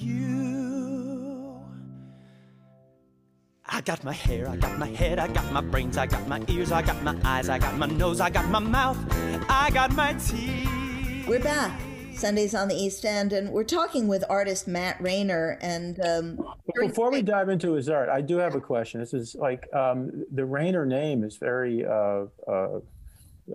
[0.00, 1.60] you.
[3.66, 6.40] I got my hair, I got my head, I got my brains, I got my
[6.46, 8.96] ears, I got my eyes, I got my nose, I got my mouth,
[9.48, 11.26] I got my teeth.
[11.26, 11.93] We're back.
[12.16, 15.58] Sundays on the East End, and we're talking with artist Matt Raynor.
[15.60, 16.38] And um,
[16.80, 19.00] before we dive into his art, I do have a question.
[19.00, 22.80] This is like um, the Raynor name is very uh, uh,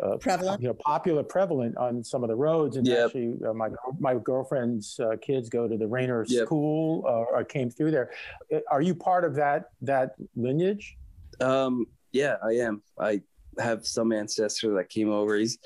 [0.03, 2.77] uh, prevalent, you know, popular, prevalent on some of the roads.
[2.77, 3.05] And Yep.
[3.05, 6.45] actually, uh, my my girlfriend's uh, kids go to the Raynor Yep.
[6.45, 8.11] school uh, or came through there.
[8.53, 10.97] Uh, Are you part of that that lineage?
[11.39, 12.81] Um, yeah, I am.
[12.99, 13.21] I
[13.57, 15.35] have some ancestor that came over.
[15.35, 15.57] He's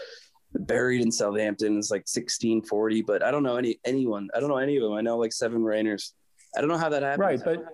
[0.54, 1.78] buried in Southampton.
[1.78, 4.30] It's like 1640, but I don't know any anyone.
[4.36, 4.94] I don't know any of them.
[4.94, 6.14] I know like seven Raynors.
[6.56, 7.20] I don't know how that happened.
[7.20, 7.66] Right, but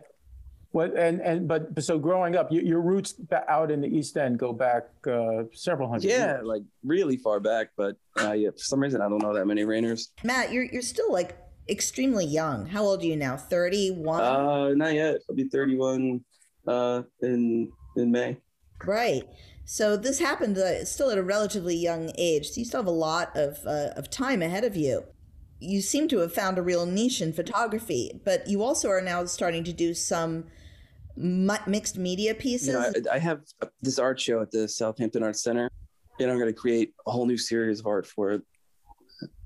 [0.72, 3.16] what and and but but so growing up, you, your roots
[3.48, 6.46] out in the East End go back uh, several hundred yeah, years.
[6.46, 7.70] like really far back.
[7.76, 10.10] But uh, yeah, for some reason I don't know that many Raynors.
[10.24, 12.66] Matt, you're you're still like extremely young.
[12.66, 13.36] How old are you now?
[13.36, 14.22] Thirty-one.
[14.22, 15.18] Uh, not yet.
[15.30, 16.24] I'll be 31
[16.68, 18.38] uh, in in May.
[18.86, 19.24] Right.
[19.72, 22.50] So this happened uh, still at a relatively young age.
[22.50, 25.04] So you still have a lot of uh, of time ahead of you.
[25.60, 29.26] You seem to have found a real niche in photography, but you also are now
[29.26, 30.46] starting to do some
[31.16, 32.70] mi- mixed media pieces.
[32.70, 33.42] You know, I, I have
[33.84, 35.70] this art show at the Southampton Arts Center,
[36.20, 38.42] and I'm going to create a whole new series of art for it.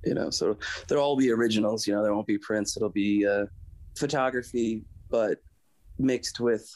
[0.05, 0.57] You know, so
[0.87, 1.85] there'll all be originals.
[1.85, 2.77] You know, there won't be prints.
[2.77, 3.47] It'll be uh,
[3.97, 5.39] photography, but
[5.99, 6.73] mixed with,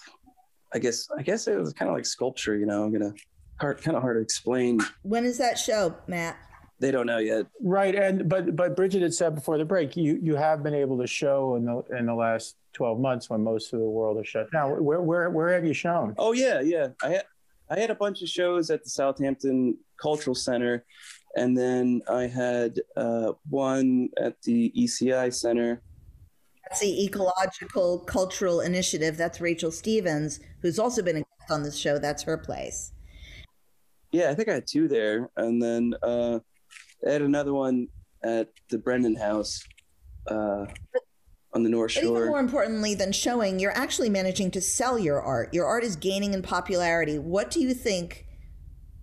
[0.74, 2.58] I guess, I guess it was kind of like sculpture.
[2.58, 3.14] You know, I'm gonna
[3.60, 4.80] hard, kind of hard to explain.
[5.04, 6.38] when is that show, Matt?
[6.80, 7.48] They don't know yet.
[7.62, 11.00] Right, and but but Bridget had said before the break, you you have been able
[11.00, 14.28] to show in the in the last twelve months when most of the world is
[14.28, 14.84] shut down.
[14.84, 16.14] Where where where have you shown?
[16.20, 16.90] Oh yeah, yeah.
[17.02, 17.24] I had
[17.70, 20.86] I had a bunch of shows at the Southampton Cultural Center,
[21.36, 25.82] and then I had uh, one at the ECI Center.
[26.70, 29.18] That's the Ecological Cultural Initiative.
[29.18, 31.98] That's Rachel Stevens, who's also been a guest on this show.
[31.98, 32.92] That's her place.
[34.12, 36.40] Yeah, I think I had two there, and then uh,
[37.06, 37.88] I had another one
[38.24, 39.64] at the Brendan House
[40.28, 40.66] uh,
[41.54, 42.04] on the North Shore.
[42.04, 45.54] But even more importantly than showing, you're actually managing to sell your art.
[45.54, 47.20] Your art is gaining in popularity.
[47.20, 48.26] What do you think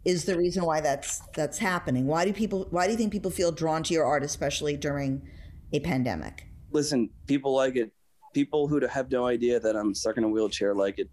[0.05, 2.07] is the reason why that's that's happening?
[2.07, 5.27] Why do people why do you think people feel drawn to your art especially during
[5.73, 6.47] a pandemic?
[6.71, 7.91] Listen, people like it.
[8.33, 11.09] People who have no idea that I'm stuck in a wheelchair like it,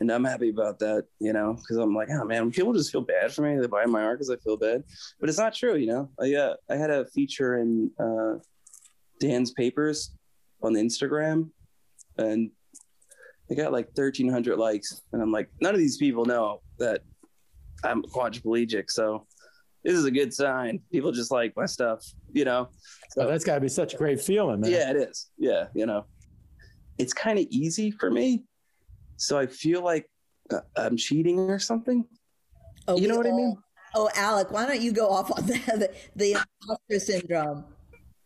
[0.00, 1.06] and I'm happy about that.
[1.20, 3.60] You know, because I'm like, oh man, people just feel bad for me.
[3.60, 4.84] They buy my art because I feel bad,
[5.20, 5.76] but it's not true.
[5.76, 8.34] You know, I uh, I had a feature in uh,
[9.20, 10.16] Dan's papers
[10.62, 11.50] on Instagram,
[12.18, 12.50] and
[13.48, 17.02] they got like 1,300 likes, and I'm like, none of these people know that
[17.84, 19.26] I'm quadriplegic, so
[19.84, 20.80] this is a good sign.
[20.90, 22.68] People just like my stuff, you know.
[23.16, 24.70] Oh, that's got to be such a great feeling, man.
[24.70, 25.30] Yeah, it is.
[25.38, 26.06] Yeah, you know,
[26.98, 28.44] it's kind of easy for me,
[29.16, 30.08] so I feel like
[30.50, 32.04] uh, I'm cheating or something.
[32.88, 33.56] Oh, You know what I mean?
[33.94, 37.64] Oh, Alec, why don't you go off on the the, the imposter syndrome?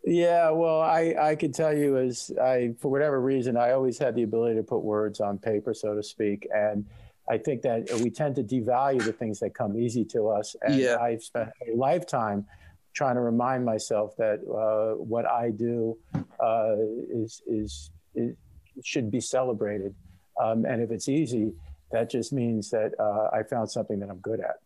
[0.03, 4.15] Yeah, well, I I can tell you as I for whatever reason I always had
[4.15, 6.85] the ability to put words on paper, so to speak, and
[7.29, 10.55] I think that we tend to devalue the things that come easy to us.
[10.63, 10.97] And Yeah.
[10.99, 12.45] I've spent a lifetime
[12.93, 15.97] trying to remind myself that uh, what I do
[16.39, 16.75] uh,
[17.13, 18.35] is, is is
[18.83, 19.93] should be celebrated,
[20.39, 21.53] um, and if it's easy,
[21.91, 24.57] that just means that uh, I found something that I'm good at.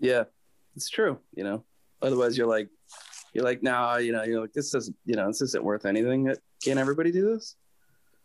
[0.00, 0.24] Yeah,
[0.76, 1.18] it's true.
[1.34, 1.64] You know,
[2.00, 2.68] otherwise you're like,
[3.32, 6.34] you're like, nah, you know, you're like, this doesn't, you know, this isn't worth anything.
[6.62, 7.56] Can't everybody do this?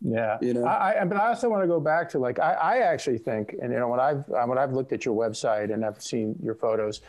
[0.01, 0.65] Yeah, You know?
[0.65, 3.55] I, I but I also want to go back to like I, I actually think,
[3.59, 6.35] and you know, when I've uh, when I've looked at your website and I've seen
[6.41, 7.01] your photos,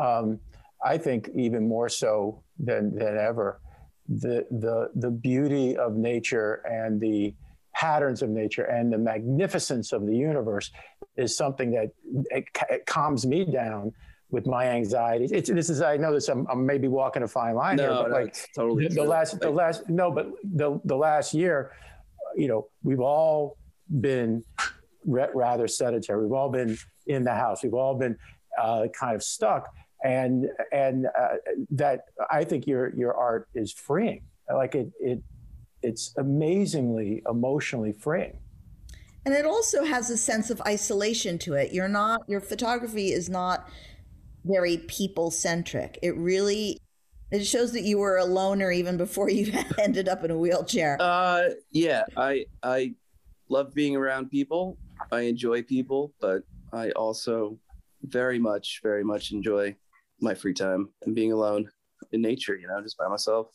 [0.00, 0.40] um,
[0.84, 3.60] I think even more so than than ever,
[4.08, 7.32] the the the beauty of nature and the
[7.82, 10.70] patterns of nature and the magnificence of the universe
[11.16, 11.90] is something that
[12.30, 13.90] it, it calms me down
[14.30, 15.32] with my anxieties.
[15.32, 18.08] It's this is I know this I'm, I'm maybe walking a fine line here, but
[18.08, 21.72] no, like totally the, the last the last no but the the last year
[22.36, 23.56] you know we've all
[24.00, 24.44] been
[25.04, 26.22] ra- rather sedentary.
[26.22, 26.78] We've all been
[27.08, 27.64] in the house.
[27.64, 28.16] We've all been
[28.60, 29.68] uh, kind of stuck.
[30.04, 31.36] And and uh,
[31.70, 34.22] that i think your your art is freeing.
[34.48, 35.20] Like it it
[35.82, 38.38] it's amazingly emotionally freeing
[39.24, 41.72] And it also has a sense of isolation to it.
[41.72, 43.68] You're not your photography is not
[44.44, 45.98] very people centric.
[46.02, 46.78] It really
[47.30, 50.98] it shows that you were a loner even before you ended up in a wheelchair.
[51.00, 52.94] Uh, yeah, I I
[53.48, 54.76] love being around people.
[55.10, 57.58] I enjoy people, but I also
[58.02, 59.76] very much, very much enjoy
[60.20, 61.70] my free time and being alone
[62.12, 62.56] in nature.
[62.56, 63.48] You know, just by myself.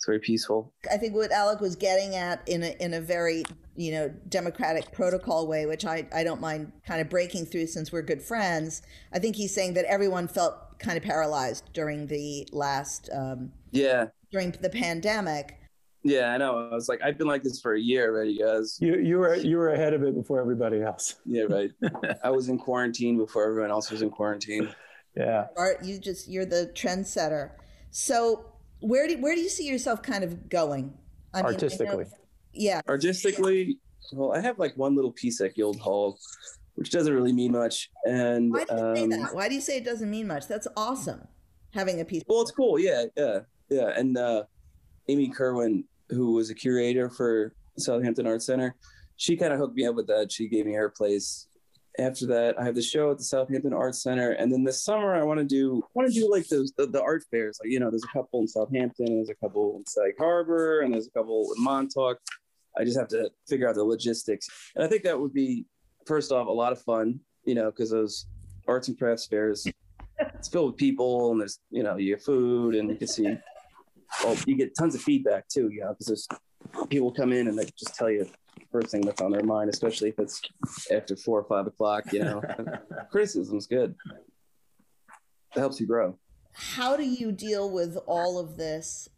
[0.00, 0.72] It's very peaceful.
[0.90, 3.44] I think what Alec was getting at in a in a very
[3.76, 7.92] you know democratic protocol way, which I I don't mind kind of breaking through since
[7.92, 8.80] we're good friends.
[9.12, 14.06] I think he's saying that everyone felt kind of paralyzed during the last um, Yeah,
[14.32, 15.58] during the pandemic.
[16.02, 16.70] yeah, I know.
[16.70, 18.78] I was like, I've been like this for a year already, guys.
[18.80, 21.16] You you were you were ahead of it before everybody else.
[21.26, 21.70] Yeah, right.
[22.24, 24.74] I was in quarantine before everyone else was in quarantine.
[25.14, 25.48] Yeah.
[25.58, 27.50] Art, you just you're the trendsetter.
[27.90, 28.46] So
[28.80, 30.92] where do where do you see yourself kind of going?
[31.32, 32.06] I mean, I know- Artistically.
[32.52, 32.80] yeah.
[32.88, 33.78] Artistically,
[34.12, 36.18] well, I have like one little piece at Guildhall,
[36.74, 37.90] which doesn't really mean much.
[38.04, 39.34] And Why do you say um, that?
[39.34, 40.48] Why do you say it doesn't mean much?
[40.48, 41.26] That's awesome.
[41.72, 42.22] Having a piece.
[42.26, 42.78] Well, it's cool.
[42.80, 43.92] Yeah, yeah, yeah.
[43.96, 44.44] And uh,
[45.08, 48.74] Amy Kirwin, who was a curator for Southampton Art Center,
[49.16, 50.32] she kind of hooked me up with that.
[50.32, 51.46] She gave me her place.
[51.98, 55.14] After that, I have the show at the Southampton arts Center, and then this summer
[55.14, 57.58] I want to do I want to do like those the, the art fairs.
[57.62, 60.94] Like you know, there's a couple in Southampton, there's a couple in Sag Harbor, and
[60.94, 62.18] there's a couple in Montauk.
[62.78, 65.66] I just have to figure out the logistics, and I think that would be
[66.06, 67.20] first off a lot of fun.
[67.44, 68.26] You know, because those
[68.68, 69.66] arts and crafts fairs
[70.20, 73.36] it's filled with people and there's you know you get food and you can see
[74.24, 76.28] well you get tons of feedback too you know because there's
[76.88, 78.26] people come in and they just tell you
[78.72, 80.40] first thing that's on their mind especially if it's
[80.92, 82.42] after four or five o'clock you know.
[83.10, 83.94] Criticism's good.
[85.54, 86.16] It helps you grow.
[86.52, 89.08] How do you deal with all of this,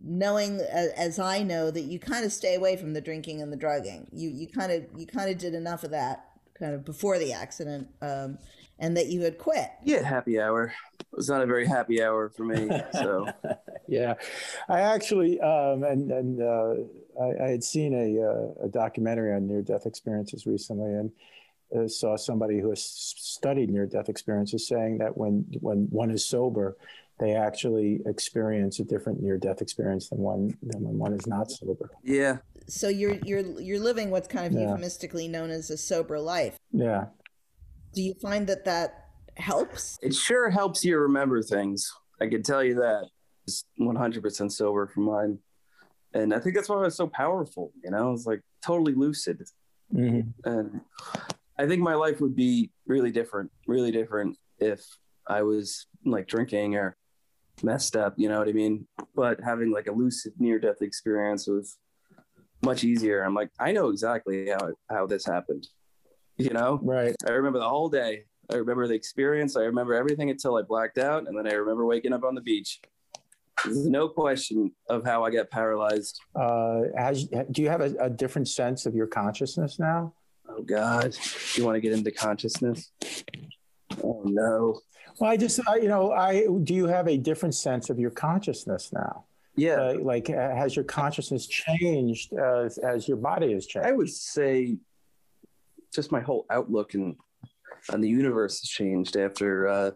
[0.00, 3.52] knowing as, as I know that you kind of stay away from the drinking and
[3.52, 4.08] the drugging?
[4.12, 6.26] You you kind of you kind of did enough of that
[6.58, 8.38] kind of before the accident, um,
[8.78, 9.70] and that you had quit.
[9.84, 10.72] yeah happy hour.
[11.00, 13.28] It was not a very happy hour for me so.
[13.90, 14.14] Yeah,
[14.68, 16.74] I actually um, and and uh,
[17.20, 21.10] I, I had seen a, uh, a documentary on near-death experiences recently, and
[21.76, 26.76] uh, saw somebody who has studied near-death experiences saying that when when one is sober,
[27.20, 31.90] they actually experience a different near-death experience than one than when one is not sober.
[32.02, 32.38] yeah
[32.68, 34.68] So you're you're you're living what's kind of Yeah.
[34.68, 36.56] euphemistically known as a sober life.
[36.72, 37.06] Yeah,
[37.94, 39.98] Do you find that that helps?
[40.02, 43.04] it sure helps you remember things i can tell you that
[43.46, 45.38] it's 100% sober for mine
[46.18, 49.42] and i think that's why it was so powerful you know it's like totally lucid
[49.92, 50.80] hmm and
[51.58, 54.84] I think my life would be really different, really different if
[55.26, 56.96] I was like drinking or
[57.64, 58.86] messed up, you know what I mean?
[59.16, 61.76] But having like a lucid near death experience was
[62.62, 63.24] much easier.
[63.24, 65.66] I'm like, I know exactly how how this happened.
[66.36, 66.78] You know?
[66.80, 67.16] right.
[67.26, 68.24] I remember the whole day.
[68.50, 69.56] I remember the experience.
[69.56, 72.40] I remember everything until I blacked out and then I remember waking up on the
[72.40, 72.80] beach.
[73.64, 76.20] There's no question of how I got paralyzed.
[76.34, 80.14] Uh, has do you have a, a different sense of your consciousness now?
[80.48, 81.16] Oh God.
[81.54, 82.90] You want to get into consciousness?
[84.02, 84.80] Oh no.
[85.18, 88.10] Well, I just, I, you know, I do you have a different sense of your
[88.10, 89.24] consciousness now?
[89.56, 89.80] Yeah.
[89.80, 93.88] Uh, like, uh, has your consciousness changed as, as your body has changed?
[93.88, 94.78] I would say
[95.92, 97.16] just my whole outlook and
[97.92, 99.90] on the universe has changed after uh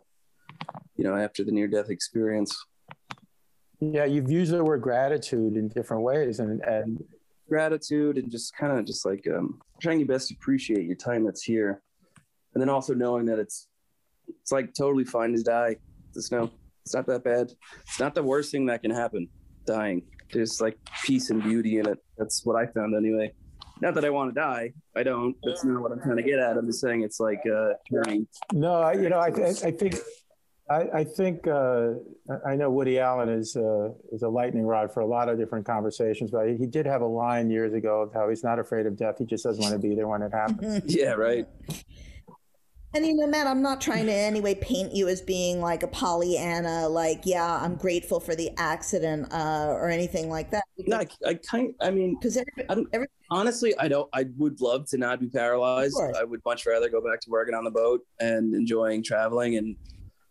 [0.96, 2.56] you know after the near death experience.
[3.83, 7.03] Yeah, you've used the word gratitude in different ways, and and
[7.49, 11.24] Gratitude and just kind of just like um trying your best to appreciate your time
[11.24, 11.83] that's here.
[12.55, 13.68] And then also knowing that it's
[14.41, 15.76] it's like totally fine to die.
[16.14, 16.51] There's no
[16.83, 17.53] it's not that bad.
[17.83, 19.28] It's not the worst thing that can happen,
[19.66, 20.03] dying.
[20.33, 21.99] There's like peace and beauty in it.
[22.16, 23.35] That's what I found anyway.
[23.83, 24.72] Not that I want to die.
[24.97, 25.37] I don't.
[25.43, 26.57] That's not what I'm trying to get at.
[26.57, 29.97] I'm just saying it's like uh turning no, I, you know, I, I, I think,
[30.72, 31.90] I, I think, uh,
[32.46, 35.66] I know Woody Allen is uh, is a lightning rod for a lot of different
[35.66, 38.96] conversations, but he did have a line years ago of how he's not afraid of
[38.96, 39.16] death.
[39.18, 40.82] He just doesn't want to be there when it happens.
[40.94, 41.46] Yeah, right.
[42.94, 45.60] And you know, Matt, I'm not trying to in any way paint you as being
[45.62, 50.64] like a Pollyanna, like, yeah, I'm grateful for the accident uh, or anything like that.
[50.78, 51.74] No, I, I kind.
[51.80, 54.10] I mean, Because every, I'm- every, honestly, I don't.
[54.12, 55.98] I would love to not be paralyzed.
[56.18, 59.74] I would much rather go back to working on the boat and enjoying traveling and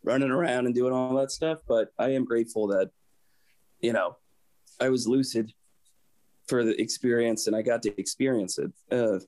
[0.03, 1.59] running around and doing all that stuff.
[1.67, 2.91] But I am grateful that,
[3.79, 4.17] you know,
[4.79, 5.53] I was lucid
[6.47, 8.71] for the experience and I got to experience it.
[8.91, 9.19] Uh,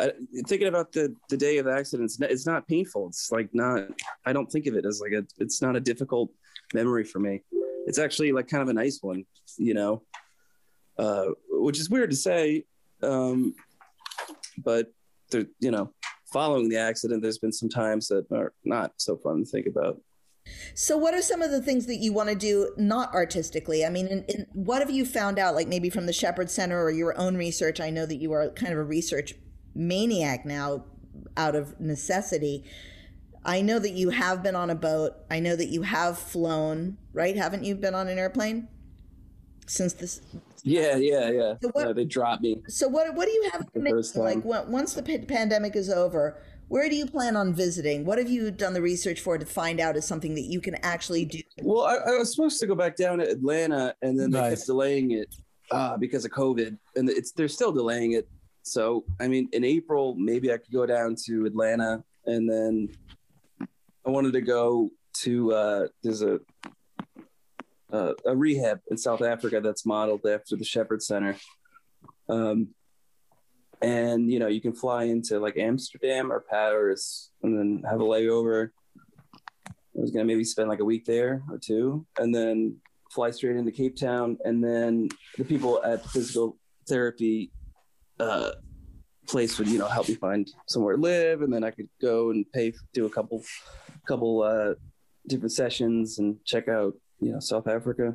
[0.00, 0.12] I,
[0.46, 3.08] thinking about the the day of accidents, it's not, painful.
[3.08, 3.88] It's like not.
[4.24, 5.26] I don't think of it as like a.
[5.38, 6.30] It's not a difficult
[6.72, 7.42] memory for me.
[7.86, 9.24] It's actually like kind of a nice one,
[9.58, 10.02] you know,
[10.98, 12.64] uh, which is weird to say.
[13.02, 13.54] Um,
[14.56, 14.92] but
[15.30, 15.92] there, you know,
[16.32, 20.00] following the accident, there's been some times that are not so fun to think about.
[20.74, 23.84] So, what are some of the things that you want to do not artistically?
[23.84, 26.82] I mean, in, in, what have you found out, like maybe from the Shepherd Center
[26.82, 27.80] or your own research?
[27.80, 29.34] I know that you are kind of a research
[29.74, 30.84] maniac now
[31.36, 32.64] out of necessity.
[33.44, 35.14] I know that you have been on a boat.
[35.30, 37.36] I know that you have flown, right?
[37.36, 38.68] Haven't you been on an airplane
[39.66, 40.20] since this?
[40.62, 41.54] Yeah, yeah, yeah.
[41.60, 42.62] So what- Yeah, they dropped me.
[42.68, 44.24] So, what what do you have The first time.
[44.24, 46.40] like when, once the pandemic is over?
[46.72, 48.06] Where do you plan on visiting?
[48.06, 50.74] What have you done the research for to find out is something that you can
[50.76, 51.42] actually do?
[51.60, 54.60] Well, I, I was supposed to go back down to Atlanta, and then they Nice.
[54.60, 55.34] kept delaying it
[55.70, 58.26] uh, because of COVID, and it's they're still delaying it.
[58.62, 62.88] So, I mean, in April, maybe I could go down to Atlanta, and then
[64.06, 64.90] I wanted to go
[65.24, 66.40] to uh, there's a
[67.92, 71.36] uh, a rehab in South Africa that's modeled after the Shepherd Center.
[72.30, 72.68] Um,
[73.82, 78.04] and you know, you can fly into like Amsterdam or Paris, and then have a
[78.04, 78.70] layover.
[79.68, 82.76] I was gonna maybe spend like a week there or two, and then
[83.10, 86.56] fly straight into Cape Town, and then the people at physical
[86.88, 87.52] therapy
[88.18, 88.52] uh,
[89.28, 92.30] place would you know help me find somewhere to live, and then I could go
[92.30, 93.42] and pay do a couple
[94.06, 94.74] couple uh,
[95.26, 98.14] different sessions and check out you know South Africa.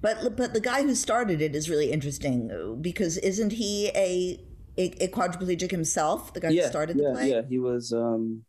[0.00, 4.40] But but the guy who started it is really interesting because isn't he a
[4.78, 6.32] a, a quadriplegic himself?
[6.32, 7.30] The guy who started yeah, the play.
[7.30, 8.44] Yeah, he was um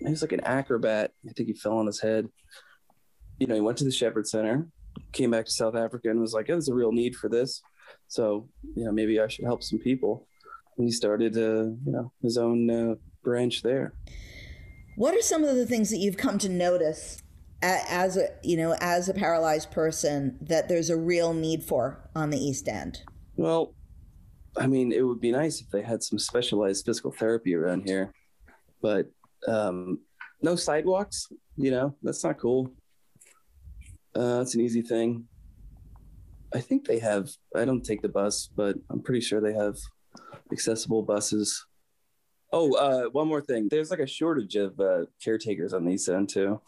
[0.00, 1.12] he was like an acrobat.
[1.28, 2.28] I think he fell on his head.
[3.38, 4.68] You know, he went to the Shepherd Center,
[5.12, 7.62] came back to South Africa and was like, oh, there's a real need for this.
[8.08, 10.26] So, you know, maybe I should help some people.
[10.76, 13.94] And he started uh, you know, his own uh, branch there.
[14.96, 17.21] What are some of the things that you've come to notice
[17.62, 22.30] as a you know as a paralyzed person that there's a real need for on
[22.30, 23.02] the East End?
[23.36, 23.74] Well,
[24.56, 28.12] I mean, it would be nice if they had some specialized physical therapy around here,
[28.80, 29.10] but
[29.48, 30.00] um,
[30.42, 31.28] no sidewalks.
[31.56, 32.72] You know, that's not cool.
[34.14, 35.26] Uh, that's an easy thing.
[36.54, 37.30] I think they have.
[37.56, 39.76] I don't take the bus, but I'm pretty sure they have
[40.50, 41.64] accessible buses.
[42.52, 43.68] Oh, uh, one more thing.
[43.70, 46.60] There's like a shortage of uh, caretakers on the East End too.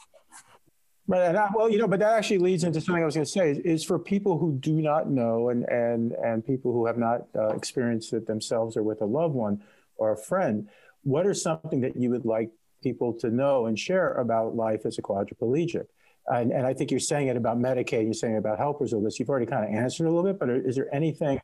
[1.06, 1.22] Right.
[1.22, 3.30] And I, well, you know, but that actually leads into something I was going to
[3.30, 6.96] say is, is for people who do not know and and and people who have
[6.96, 9.62] not uh, experienced it themselves or with a loved one
[9.96, 10.68] or a friend.
[11.02, 12.50] What are something that you would like
[12.82, 15.86] people to know and share about life as a quadriplegic?
[16.26, 18.04] And, and I think you're saying it about Medicaid.
[18.04, 18.94] You're saying about helpers.
[19.02, 19.18] This.
[19.20, 21.38] You've already kind of answered a little bit, but is there anything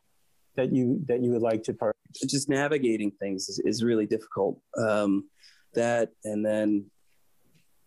[0.55, 1.95] that you that you would like to part?
[2.27, 4.59] just navigating things is, is really difficult.
[4.77, 5.29] Um,
[5.73, 6.90] that and then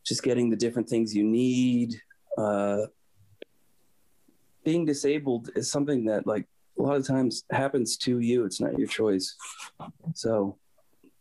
[0.05, 2.01] just getting the different things you need.
[2.37, 2.83] Uh,
[4.65, 6.47] being disabled is something that like
[6.79, 8.45] a lot of times happens to you.
[8.45, 9.37] It's not your choice.
[10.15, 10.59] So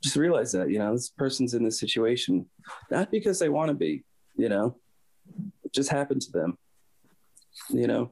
[0.02, 2.46] just realize that, you know, this person's in this situation,
[2.90, 4.04] not because they want to be,
[4.36, 4.78] you know,
[5.64, 6.58] it just happened to them,
[7.70, 8.12] you know.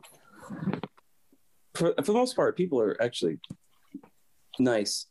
[1.76, 3.40] For, for the most part, people are actually
[4.60, 5.08] nice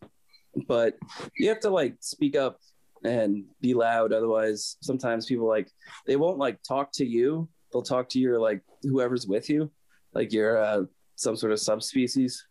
[0.66, 0.96] but
[1.36, 2.58] you have to like speak up
[3.04, 4.12] and be loud.
[4.12, 5.70] Otherwise sometimes people like
[6.06, 7.48] they won't like talk to you.
[7.72, 9.70] They'll talk to your like whoever's with you
[10.12, 10.82] like you're uh,
[11.16, 12.46] some sort of subspecies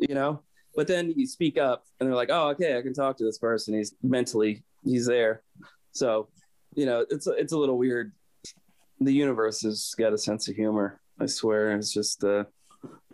[0.00, 0.42] you know?
[0.76, 3.38] But then you speak up and they're like oh okay i can talk to this
[3.38, 3.74] person.
[3.74, 5.42] He's mentally he's there.
[5.92, 6.28] So
[6.74, 8.12] you know it's it's a little weird.
[9.00, 11.76] The universe has got a sense of humor i swear.
[11.76, 12.44] It's just uh,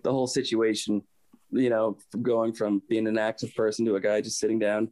[0.02, 1.02] the whole situation
[1.52, 4.88] you know, going from being an active person to a guy just sitting down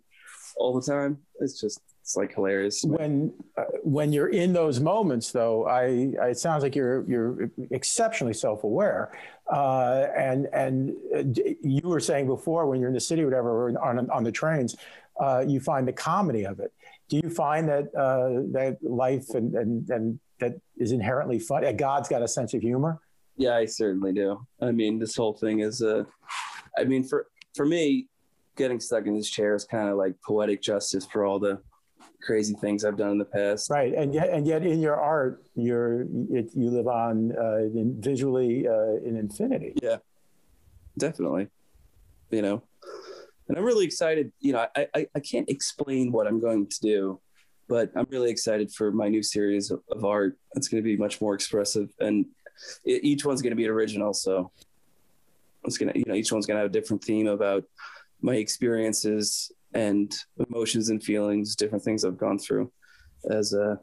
[0.58, 1.18] all the time.
[1.40, 2.82] It's just, it's like hilarious.
[2.84, 7.50] when uh, when you're in those moments though I, I it sounds like you're you're
[7.70, 9.12] exceptionally self-aware
[9.52, 11.22] uh, and and uh,
[11.60, 14.32] you were saying before when you're in the city or whatever or on on the
[14.32, 14.74] trains
[15.20, 16.72] uh, you find the comedy of it
[17.10, 21.72] do you find that uh, that life and, and and that is inherently fun uh,
[21.72, 23.00] God's got a sense of humor
[23.36, 24.44] Yeah, I certainly do.
[24.60, 26.06] I mean, this whole thing is, a,
[26.76, 28.08] I mean, for, for me,
[28.58, 31.62] getting stuck in this chair is kind of like poetic justice for all the
[32.20, 33.70] crazy things I've done in the past.
[33.70, 37.96] right and yet and yet in your art you're it, you live on uh, in
[38.00, 39.98] visually uh, in infinity Yeah,
[40.98, 41.48] definitely.
[42.30, 42.62] You know,
[43.48, 44.32] and I'm really excited.
[44.40, 47.20] You know, I, I, I can't explain what I'm going to do,
[47.68, 50.36] but I'm really excited for my new series of, of art.
[50.54, 52.26] It's going to be much more expressive, and
[52.84, 54.12] e- each one's going to be an original.
[54.12, 54.50] So
[55.64, 57.64] it's gonna, you know, each one's going to have a different theme about
[58.20, 60.14] my experiences and
[60.48, 62.72] emotions and feelings, different things I've gone through
[63.30, 63.78] as a,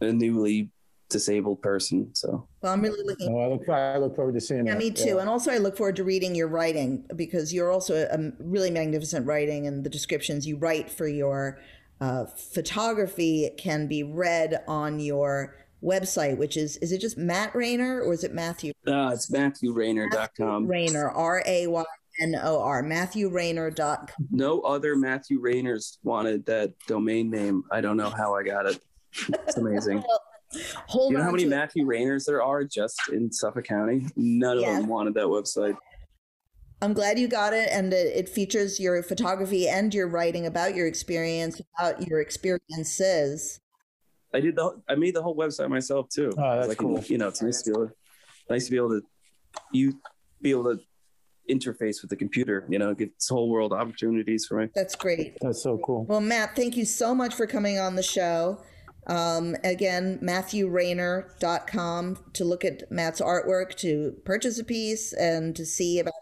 [0.00, 0.70] a newly
[1.10, 2.14] disabled person.
[2.14, 3.32] So Well, I'm really looking.
[3.32, 5.18] oh, I look I look forward to seeing Yeah, that me too.
[5.18, 8.70] And also, I look forward to reading your writing because you're also a, a really
[8.70, 11.60] magnificent writing and the descriptions you write for your
[12.00, 18.02] uh, photography can be read on your website, which is is it just Matt raynor
[18.02, 18.72] or is it Matthew?
[18.86, 20.66] Uh, it's MatthewRaynor.com.
[20.66, 21.84] raynor R A Y
[22.20, 24.28] N O R, MatthewRaynor.com.
[24.30, 27.62] No other Matthew Raynors wanted that domain name.
[27.70, 28.80] I don't know how I got it.
[29.28, 30.02] It's amazing.
[30.86, 31.44] Hold you know on how many.
[31.44, 34.06] Matthew Raynors there are just in Suffolk County?
[34.16, 35.76] None of them wanted that website.
[36.80, 40.74] I'm glad you got it, and it, it features your photography and your writing about
[40.74, 43.60] your experience, about your experiences.
[44.32, 46.32] I did the I made the whole website myself too.
[46.38, 47.04] Oh, that's I can- cool.
[47.06, 47.94] You know, it's nice to be able to
[48.48, 49.02] nice to be able to
[49.72, 50.00] you
[50.40, 50.80] be able to
[51.48, 52.64] interface with the computer.
[52.68, 54.68] You know, gives this whole world opportunities for me.
[54.74, 55.38] That's great.
[55.40, 56.04] That's so cool.
[56.04, 58.62] Well, Matt, thank you so much for coming on the show.
[59.06, 65.98] Um, again, MatthewRaynor.com to look at Matt's artwork, to purchase a piece, and to see
[66.00, 66.12] about.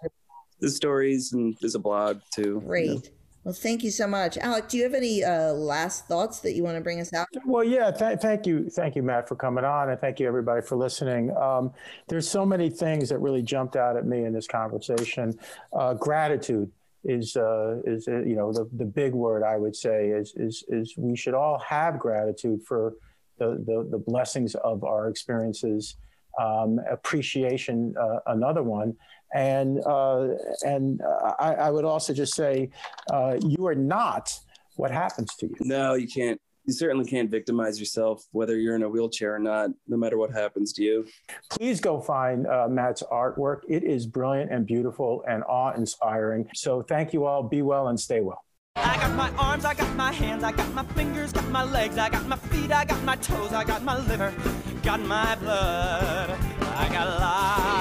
[0.60, 2.62] The stories and there's a blog too.
[2.64, 3.10] Great.
[3.46, 4.36] Well, thank you so much.
[4.38, 7.28] Alec, do you have any uh, last thoughts that you want to bring us out?
[7.44, 7.92] Well, yeah.
[7.92, 11.30] Th- thank you, thank you, Matt, for coming on, and thank you everybody for listening.
[11.36, 11.72] Um,
[12.08, 15.38] there's so many things that really jumped out at me in this conversation.
[15.72, 16.72] Uh, gratitude
[17.04, 20.64] is uh, is uh, you know the the big word I would say is is
[20.66, 22.94] is we should all have gratitude for
[23.38, 25.94] the the, the blessings of our experiences.
[26.36, 28.94] Um, appreciation, uh, another one,
[29.34, 30.28] and uh,
[30.64, 32.70] and uh, I, I would also just say
[33.12, 34.38] uh, you are not
[34.76, 35.56] what happens to you.
[35.60, 36.40] No, you can't.
[36.64, 40.32] You certainly can't victimize yourself, whether you're in a wheelchair or not, no matter what
[40.32, 41.06] happens to you.
[41.48, 43.60] please go find uh, Matt's artwork.
[43.68, 46.48] It is brilliant and beautiful and awe inspiring.
[46.56, 47.44] So thank you all.
[47.44, 48.42] Be well and stay well.
[48.76, 51.96] I got my arms, I got my hands, I got my fingers, got my legs,
[51.96, 54.34] I got my feet, I got my toes, I got my liver,
[54.82, 57.75] got my blood, I got life,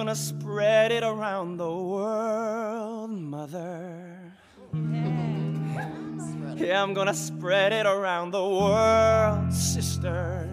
[0.00, 4.32] gonna spread it around the world, mother.
[4.72, 10.48] Yeah, yeah I'm gonna spread it around the world, sister.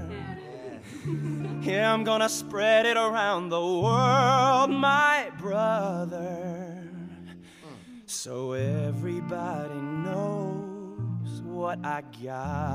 [1.61, 1.93] Yeah.
[1.93, 6.83] I'm gonna spread it around the world, my brother.
[8.05, 12.67] So everybody knows what I got.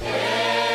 [0.00, 0.73] Yeah.